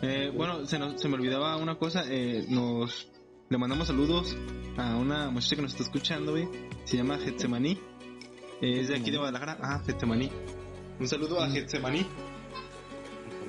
[0.01, 2.03] Eh, bueno, se, nos- se me olvidaba una cosa.
[2.07, 3.09] Eh, nos
[3.49, 4.35] le mandamos saludos
[4.77, 6.47] a una muchacha que nos está escuchando, güey.
[6.85, 7.79] Se llama Getsemaní.
[8.61, 9.57] Eh, es de aquí de Guadalajara.
[9.61, 10.31] Ah, Getsemaní.
[10.99, 12.05] Un saludo a Getsemaní.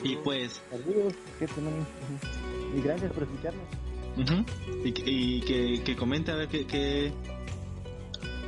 [0.04, 1.14] Y pues, Saludos.
[1.40, 2.78] Ujú.
[2.78, 3.64] Y gracias por escucharnos.
[4.16, 4.44] ujú,
[4.84, 7.12] y, que- y que, que comente a ver qué, qué-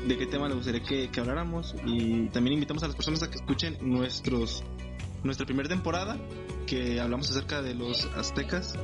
[0.06, 1.74] de qué tema le gustaría que, que habláramos.
[1.86, 4.62] Y también invitamos a las personas a que escuchen nuestros
[5.22, 6.16] nuestra primera temporada,
[6.70, 8.78] que hablamos acerca de los aztecas.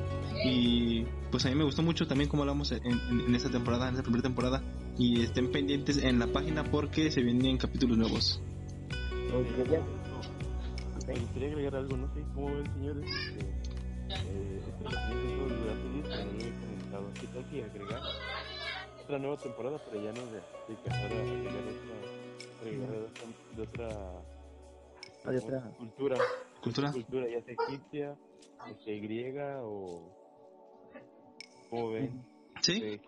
[0.45, 3.87] Y pues a mí me gustó mucho también como hablamos en, en, en esta temporada,
[3.89, 4.61] en esta primera temporada.
[4.99, 8.43] Y estén pendientes en la página porque se vienen capítulos nuevos.
[11.07, 13.05] Me gustaría agregar algo, no sé cómo ven, señores.
[13.09, 13.47] Este,
[14.11, 14.84] eh, este
[16.59, 17.12] comentado.
[17.20, 18.01] ¿Qué tal si agregar
[19.05, 21.95] otra nueva temporada, pero ya no de Azteca, ahora agregar otra,
[22.61, 23.26] agregar de otra,
[23.57, 23.89] de otra,
[25.24, 25.61] Ah, de otra.
[25.78, 26.16] cultura?
[26.66, 26.90] ¿Cultura?
[26.90, 28.18] Cultura, ya sea egipcia,
[28.68, 30.12] este, griega o.
[31.70, 32.26] ¿Cómo ven?
[32.60, 32.82] ¿Sí?
[32.82, 33.00] Eh,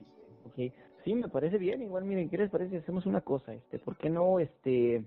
[0.45, 0.73] Ok,
[1.05, 1.83] sí, me parece bien.
[1.83, 2.71] Igual, miren, ¿qué les parece?
[2.71, 5.05] si Hacemos una cosa, este, ¿por qué no, este,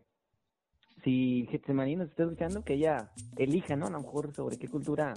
[1.01, 3.87] si Getsemaní nos está escuchando, que ella elija, ¿no?
[3.87, 5.13] A lo mejor sobre qué cultura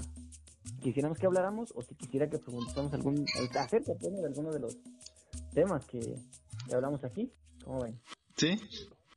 [0.80, 3.26] quisiéramos que habláramos o si quisiera que preguntáramos algún,
[3.58, 4.78] acerca pues, de alguno de los
[5.52, 7.32] temas que, que hablamos aquí.
[7.64, 7.98] ¿Cómo ven?
[8.36, 8.56] ¿Sí?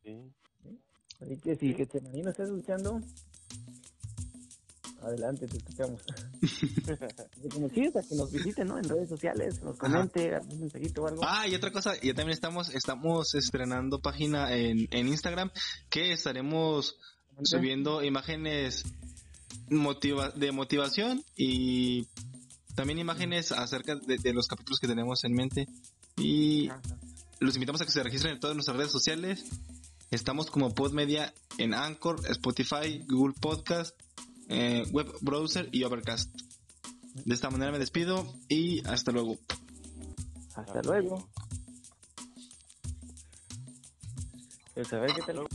[0.04, 0.34] sí.
[1.22, 3.00] Así que si Getsemaní nos está escuchando,
[5.02, 6.02] adelante, te escuchamos.
[7.54, 8.78] Como que nos visiten, ¿no?
[8.78, 11.22] En redes sociales, nos comente, algún mensajito o algo.
[11.24, 15.52] Ah, y otra cosa, ya también estamos, estamos estrenando página en, en Instagram
[15.90, 16.98] que estaremos
[17.44, 18.84] subiendo imágenes
[19.70, 22.08] motiva de motivación y
[22.76, 25.68] también imágenes acerca de, de los capítulos que tenemos en mente.
[26.18, 26.82] Y Ajá.
[27.40, 29.46] los invitamos a que se registren en todas nuestras redes sociales.
[30.10, 33.96] Estamos como Podmedia en Anchor, Spotify, Google Podcast,
[34.50, 36.34] eh, Web Browser y Overcast.
[37.26, 39.38] De esta manera me despido y hasta luego.
[40.56, 41.30] Hasta luego.
[44.74, 45.36] Pues a ver qué tal.
[45.38, 45.50] Luego.